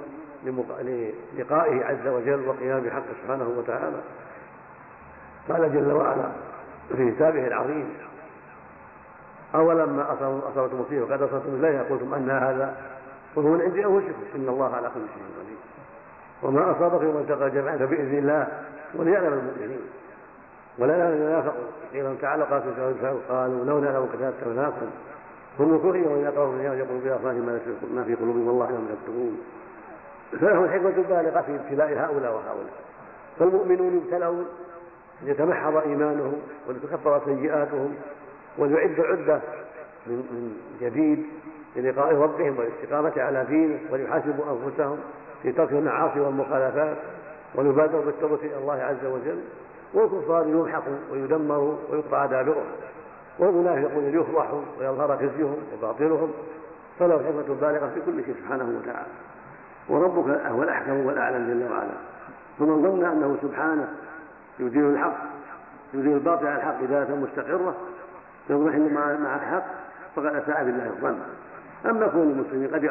للقائه 1.36 1.84
عز 1.84 2.06
وجل 2.06 2.48
وقيام 2.48 2.80
بحقه 2.80 3.04
سبحانه 3.22 3.54
وتعالى. 3.58 4.00
قال 5.48 5.74
جل 5.74 5.92
وعلا 5.92 6.30
في 6.96 7.10
كتابه 7.10 7.46
العظيم. 7.46 7.94
أولما 9.54 10.12
أصابتم 10.52 10.80
مصيبة 10.80 11.04
وقد 11.04 11.22
أصبتم 11.22 11.54
إليها 11.54 11.82
قلتم 11.82 12.14
أن 12.14 12.30
هذا 12.30 12.76
قل 13.36 13.42
هو 13.42 13.48
من 13.48 13.60
عند 13.60 13.76
أنفسكم 13.76 14.22
إن 14.34 14.48
الله 14.48 14.74
على 14.74 14.88
كل 14.94 15.00
شيء 15.00 15.24
قدير. 15.40 15.58
وما 16.42 16.70
أصابكم 16.70 17.04
يوم 17.04 17.16
التقى 17.16 17.46
الجمعان 17.46 17.78
فبإذن 17.78 18.18
الله 18.18 18.48
وليعلم 18.94 19.32
المؤمنين. 19.32 19.80
ولا 20.78 20.96
يعلم 20.96 21.22
ينافقوا 21.22 21.64
قيل 21.92 22.18
تعالى 22.20 22.44
قال 22.44 22.62
قالوا 23.28 23.64
لو 23.64 23.80
نعلم 23.80 24.08
كتابناكم 24.12 24.86
هم 25.58 25.78
كفروا 25.78 26.08
وإذا 26.08 26.30
قالوا 26.30 26.54
اليوم 26.54 26.74
يقولوا 26.74 27.00
بأفواههم 27.04 27.60
ما 27.94 28.04
في 28.04 28.14
قلوبهم 28.14 28.46
والله 28.46 28.70
لم 28.70 28.88
يكتبون. 28.92 29.40
فلهم 30.40 30.64
الحكمة 30.64 30.88
البالغة 30.88 31.40
في 31.40 31.54
ابتلاء 31.54 31.88
هؤلاء 31.88 32.32
وهؤلاء. 32.32 32.74
فالمؤمنون 33.38 33.96
يبتلون 33.96 34.46
ليتمحض 35.24 35.76
إيمانهم 35.76 36.36
ولتكفر 36.68 37.20
سيئاتهم 37.24 37.94
وليعد 38.58 39.00
عدة 39.00 39.40
من 40.06 40.56
جديد 40.80 41.26
للقاء 41.76 42.14
ربهم 42.14 42.58
والاستقامة 42.58 43.12
على 43.16 43.44
دينه 43.44 43.78
وليحاسبوا 43.90 44.44
أنفسهم 44.44 44.98
في 45.42 45.52
ترك 45.52 45.72
المعاصي 45.72 46.20
والمخالفات 46.20 46.96
وليبادروا 47.54 48.04
بالتوبة 48.04 48.34
إلى 48.34 48.56
الله 48.58 48.72
عز 48.72 49.04
وجل. 49.06 49.40
والكفار 49.94 50.46
يمحقوا 50.46 50.96
ويدمروا 51.12 51.76
ويقطع 51.90 52.26
دابرهم 52.26 52.64
والمنافقون 53.38 54.04
يفضحوا 54.04 54.60
ويظهر 54.80 55.16
خزيهم 55.16 55.56
وباطلهم. 55.74 56.32
فله 56.98 57.18
حكمة 57.18 57.56
بالغة 57.60 57.90
في 57.94 58.00
كل 58.06 58.24
شيء 58.24 58.34
سبحانه 58.34 58.78
وتعالى. 58.78 59.08
وربك 59.88 60.40
هو 60.46 60.62
الأحكم 60.62 61.06
والأعلم 61.06 61.48
جل 61.48 61.72
وعلا. 61.72 61.94
فمن 62.58 62.82
ظن 62.82 63.04
أنه 63.04 63.36
سبحانه 63.42 63.88
يدير 64.60 64.90
الحق 64.90 65.16
يدير 65.94 66.14
الباطل 66.14 66.46
على 66.46 66.56
الحق 66.56 66.82
إدارة 66.82 67.14
مستقرة 67.14 67.76
يضمحل 68.50 68.94
مع 68.94 69.34
الحق 69.34 69.64
فقد 70.16 70.26
أساء 70.26 70.64
بالله 70.64 70.86
الظن. 70.86 71.18
أما 71.86 72.06
كون 72.06 72.22
المسلمين 72.22 72.68
قد 72.68 72.86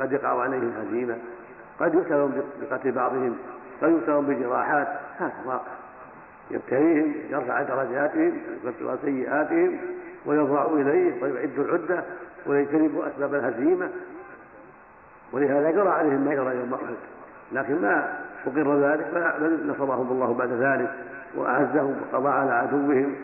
قد 0.00 0.12
يقع 0.12 0.40
عليهم 0.40 0.72
هزيمة 0.80 1.16
قد 1.80 1.94
يؤتون 1.94 2.42
بقتل 2.60 2.92
بعضهم 2.92 3.36
قد 3.82 3.88
يؤتون 3.88 4.26
بجراحات 4.26 4.88
هذا 5.18 5.32
واقع. 5.46 5.72
يبتليهم 6.50 7.14
يرفع 7.30 7.62
درجاتهم 7.62 8.32
يكفر 8.64 8.96
سيئاتهم 9.04 9.78
ويضع 10.26 10.66
إليه 10.66 11.22
ويعد 11.22 11.58
العدة 11.58 12.04
ويجتنب 12.46 13.00
أسباب 13.00 13.34
الهزيمة. 13.34 13.88
ولهذا 15.32 15.70
جرى 15.70 15.88
عليهم 15.88 16.24
ما 16.24 16.34
جرى 16.34 16.56
يوم 16.56 16.74
أحد. 16.74 16.94
لكن 17.52 17.82
ما 17.82 18.18
أقر 18.46 18.80
ذلك 18.80 19.06
بل 19.40 19.70
نصرهم 19.70 20.12
الله 20.12 20.34
بعد 20.34 20.52
ذلك 20.52 20.90
وأعزهم 21.36 21.96
وقضى 22.12 22.28
على 22.28 22.52
عدوهم 22.52 23.14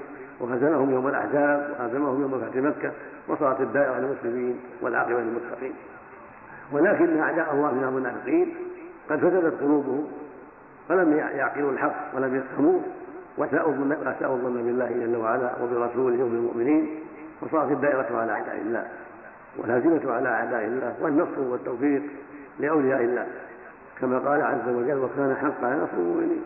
وهزمهم 0.40 0.90
يوم 0.90 1.08
الأحزاب 1.08 1.76
وهزمهم 1.78 2.22
يوم 2.22 2.40
فتح 2.40 2.56
مكة 2.56 2.92
وصارت 3.28 3.60
الدائرة 3.60 3.98
للمسلمين 3.98 4.60
والعاقبة 4.82 5.20
للمتقين. 5.20 5.72
ولكن 6.72 7.18
أعداء 7.20 7.54
الله 7.54 7.74
من 7.74 7.84
المنافقين 7.84 8.54
قد 9.10 9.18
فسدت 9.18 9.60
قلوبهم 9.60 10.06
فلم 10.88 11.16
يعقلوا 11.16 11.72
الحق 11.72 12.16
ولم 12.16 12.36
يفهموه 12.36 12.80
وساءوا 13.38 13.72
الظن 13.72 14.62
بالله 14.62 14.88
جل 14.88 15.16
وعلا 15.16 15.50
وبرسوله 15.62 16.24
وبالمؤمنين 16.24 16.88
وصارت 17.42 17.72
الدائرة 17.72 18.20
على 18.20 18.32
أعداء 18.32 18.56
الله 18.56 18.86
والهزيمة 19.58 20.12
على 20.12 20.28
أعداء 20.28 20.64
الله 20.64 20.94
والنصر 21.00 21.40
والتوفيق 21.40 22.02
لأولياء 22.58 23.00
الله. 23.00 23.26
كما 24.00 24.18
قال 24.18 24.42
عز 24.42 24.68
وجل 24.68 24.98
وكان 24.98 25.36
حقا 25.36 25.66
على 25.66 25.76
نصر 25.76 25.96
المؤمنين. 25.96 26.42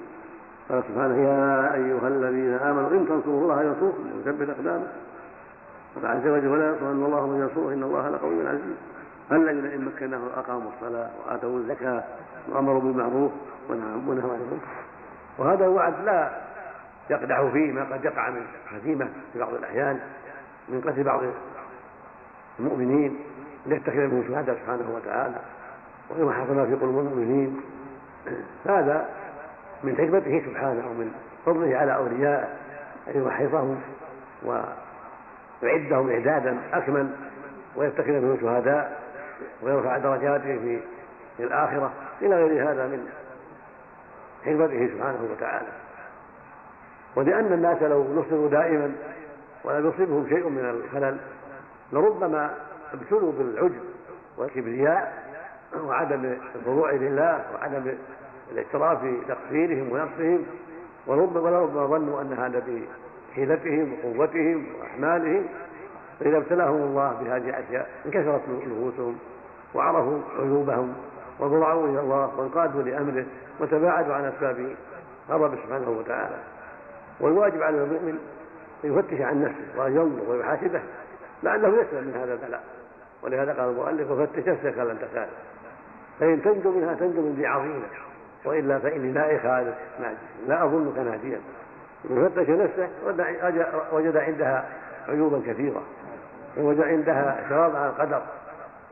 قال 0.68 0.82
سبحانه 0.88 1.16
يا 1.16 1.74
أيها 1.74 2.08
الذين 2.08 2.54
آمنوا 2.54 2.90
إن 2.90 3.08
تنصروا 3.08 3.42
الله 3.42 3.62
ينصركم 3.62 4.04
ويثبت 4.16 4.48
أقدامكم 4.48 4.86
قال 5.94 6.06
عز 6.06 6.26
وجل 6.26 6.48
ولا 6.48 6.68
ينصرن 6.68 7.04
الله 7.04 7.26
من 7.26 7.40
ينصره 7.40 7.72
إن 7.72 7.82
الله 7.82 8.08
لقوي 8.08 8.48
عزيز. 8.48 8.76
الذين 9.32 9.66
إن 9.66 9.84
مكناهم 9.84 10.28
أقاموا 10.36 10.70
الصلاة 10.76 11.10
وآتوا 11.26 11.58
الزكاة 11.58 12.04
وأمروا 12.48 12.80
بالمعروف 12.80 13.32
ونهوا 13.70 14.32
عن 14.32 14.40
المنكر. 14.40 14.66
وهذا 15.38 15.64
الوعد 15.64 15.94
لا 16.04 16.30
يقدح 17.10 17.50
فيه 17.52 17.72
ما 17.72 17.84
قد 17.84 18.04
يقع 18.04 18.30
من 18.30 18.42
هزيمة 18.70 19.08
في 19.32 19.38
بعض 19.38 19.54
الأحيان 19.54 20.00
من 20.68 20.80
قتل 20.80 21.02
بعض 21.04 21.20
المؤمنين. 22.60 23.18
ليتخذ 23.66 23.96
منهم 23.96 24.24
شهداء 24.28 24.56
سبحانه 24.56 24.94
وتعالى. 24.96 25.36
ويما 26.10 26.32
حصل 26.32 26.66
في 26.66 26.74
قلوب 26.74 26.98
المؤمنين 26.98 27.60
هذا 28.66 29.08
من 29.84 29.96
حكمته 29.96 30.42
سبحانه 30.46 30.90
ومن 30.90 31.12
فضله 31.46 31.76
على 31.76 31.94
أوليائه 31.94 32.48
أن 33.08 33.20
يمحصهم 33.20 33.80
ويعدهم 35.62 36.10
إعدادا 36.10 36.58
أكمل 36.72 37.10
ويتخذ 37.76 38.10
منهم 38.10 38.38
شهداء 38.40 39.02
ويرفع 39.62 39.98
درجاتهم 39.98 40.80
في 41.36 41.44
الآخرة 41.44 41.92
إلى 42.22 42.34
غير 42.44 42.70
هذا 42.70 42.86
من 42.86 43.08
حكمته 44.44 44.88
سبحانه 44.94 45.28
وتعالى. 45.32 45.68
ولأن 47.16 47.52
الناس 47.52 47.82
لو 47.82 48.04
نصروا 48.14 48.48
دائما 48.48 48.92
ولم 49.64 49.88
يصبهم 49.88 50.28
شيء 50.28 50.48
من 50.48 50.64
الخلل 50.70 51.16
لربما 51.92 52.54
ابتلوا 52.94 53.32
بالعجب 53.32 53.80
والكبرياء 54.38 55.21
وعدم 55.80 56.36
الخضوع 56.56 56.90
لله 56.90 57.44
وعدم 57.54 57.94
الاعتراف 58.52 58.98
بتقصيرهم 59.04 59.92
ونقصهم 59.92 60.44
ولربما 61.06 61.86
ظنوا 61.86 62.20
ان 62.20 62.32
هذا 62.32 62.62
بحيلتهم 63.30 63.96
وقوتهم 64.04 64.66
واحمالهم 64.80 65.44
فإذا 66.20 66.36
ابتلاهم 66.36 66.82
الله 66.82 67.12
بهذه 67.20 67.48
الأشياء 67.48 67.88
انكسرت 68.06 68.42
نفوسهم 68.48 69.18
وعرفوا 69.74 70.18
عيوبهم 70.38 70.94
وضرعوا 71.40 71.88
إلى 71.88 72.00
الله 72.00 72.38
وانقادوا 72.38 72.82
لأمره 72.82 73.24
وتباعدوا 73.60 74.14
عن 74.14 74.24
أسباب 74.24 74.76
غضب 75.30 75.58
سبحانه 75.64 75.90
وتعالى. 75.90 76.36
والواجب 77.20 77.62
على 77.62 77.76
المؤمن 77.76 78.18
أن 78.84 78.98
يفتش 78.98 79.20
عن 79.20 79.42
نفسه 79.42 79.80
وان 79.80 79.96
ينظر 79.96 80.30
ويحاسبه 80.30 80.80
لعله 81.42 81.68
يسلم 81.68 82.04
من 82.04 82.20
هذا 82.22 82.32
البلاء. 82.32 82.64
ولهذا 83.22 83.52
قال 83.52 83.70
المؤلف 83.70 84.10
وفتش 84.10 84.48
نفسك 84.48 84.78
لن 84.78 84.98
تخالف 84.98 85.51
فإن 86.22 86.42
تنجو 86.42 86.70
منها 86.70 86.94
تنجو 86.94 87.22
من 87.22 87.34
ذي 87.34 87.46
عظيمة 87.46 87.86
وإلا 88.44 88.78
فإني 88.78 89.12
لا 89.12 89.36
أخالف 89.36 89.74
لا 90.48 90.64
أظنك 90.64 90.98
ناجيا 90.98 91.40
إن 92.10 92.28
فتش 92.28 92.48
نفسه 92.48 92.88
وجد 93.92 94.16
عندها 94.16 94.68
عيوبا 95.08 95.42
كثيرة 95.46 95.82
ووجد 96.58 96.80
عندها 96.80 97.40
اعتراض 97.40 97.76
على 97.76 97.90
القدر 97.90 98.22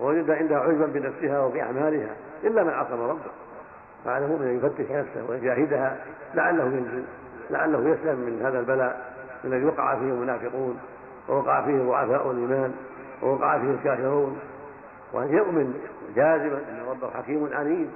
ووجد 0.00 0.30
عندها 0.30 0.58
عجبا 0.58 0.86
بنفسها 0.86 1.40
وبأعمالها 1.40 2.16
إلا 2.44 2.64
من 2.64 2.70
عصم 2.70 3.00
ربه. 3.00 3.30
فعلى 4.04 4.24
المؤمن 4.24 4.46
أن 4.46 4.56
يفتش 4.56 4.90
نفسه 4.90 5.30
ويجاهدها 5.30 5.96
لعله 6.34 6.64
ينجو 6.64 7.02
لعله 7.50 7.78
يسلم 7.78 8.18
من 8.18 8.42
هذا 8.46 8.60
البلاء 8.60 9.12
الذي 9.44 9.64
وقع 9.64 9.94
فيه 9.94 10.04
المنافقون 10.04 10.78
ووقع 11.28 11.64
فيه 11.64 11.82
ضعفاء 11.82 12.30
الإيمان 12.30 12.74
ووقع 13.22 13.58
فيه 13.58 13.70
الكافرون. 13.70 14.38
وأن 15.12 15.36
يؤمن 15.36 15.74
جازما 16.16 16.58
أن 16.70 16.82
ربه 16.90 17.10
حكيم 17.10 17.48
عليم 17.52 17.90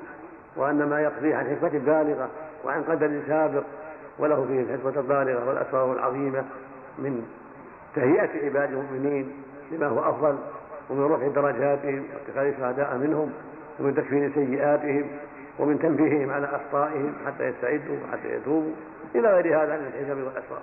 وأن 0.57 0.89
ما 0.89 1.01
يقضيه 1.01 1.37
عن 1.37 1.45
حكمة 1.45 1.79
بالغة 1.79 2.29
وعن 2.65 2.83
قدر 2.83 3.21
سابق 3.27 3.65
وله 4.19 4.45
فيه 4.47 4.61
الحكمة 4.61 5.01
البالغة 5.01 5.49
والأسرار 5.49 5.93
العظيمة 5.93 6.45
من 6.99 7.27
تهيئة 7.95 8.45
عباد 8.45 8.71
المؤمنين 8.73 9.33
لما 9.73 9.87
هو 9.87 10.11
أفضل 10.11 10.39
ومن 10.91 11.05
رفع 11.05 11.29
درجاتهم 11.29 12.05
واتخاذ 12.15 12.47
الشهداء 12.47 12.97
منهم 12.97 13.33
ومن 13.81 13.95
تكفير 13.95 14.33
سيئاتهم 14.35 15.07
ومن 15.59 15.79
تنبيههم 15.79 16.31
على 16.31 16.47
أخطائهم 16.47 17.13
حتى 17.27 17.45
يستعدوا 17.45 17.97
وحتى 18.09 18.35
يتوبوا. 18.35 18.73
إلى 19.15 19.29
غير 19.29 19.63
هذا 19.63 19.77
من 19.77 19.87
الحكم 19.87 20.25
والأسرار. 20.25 20.63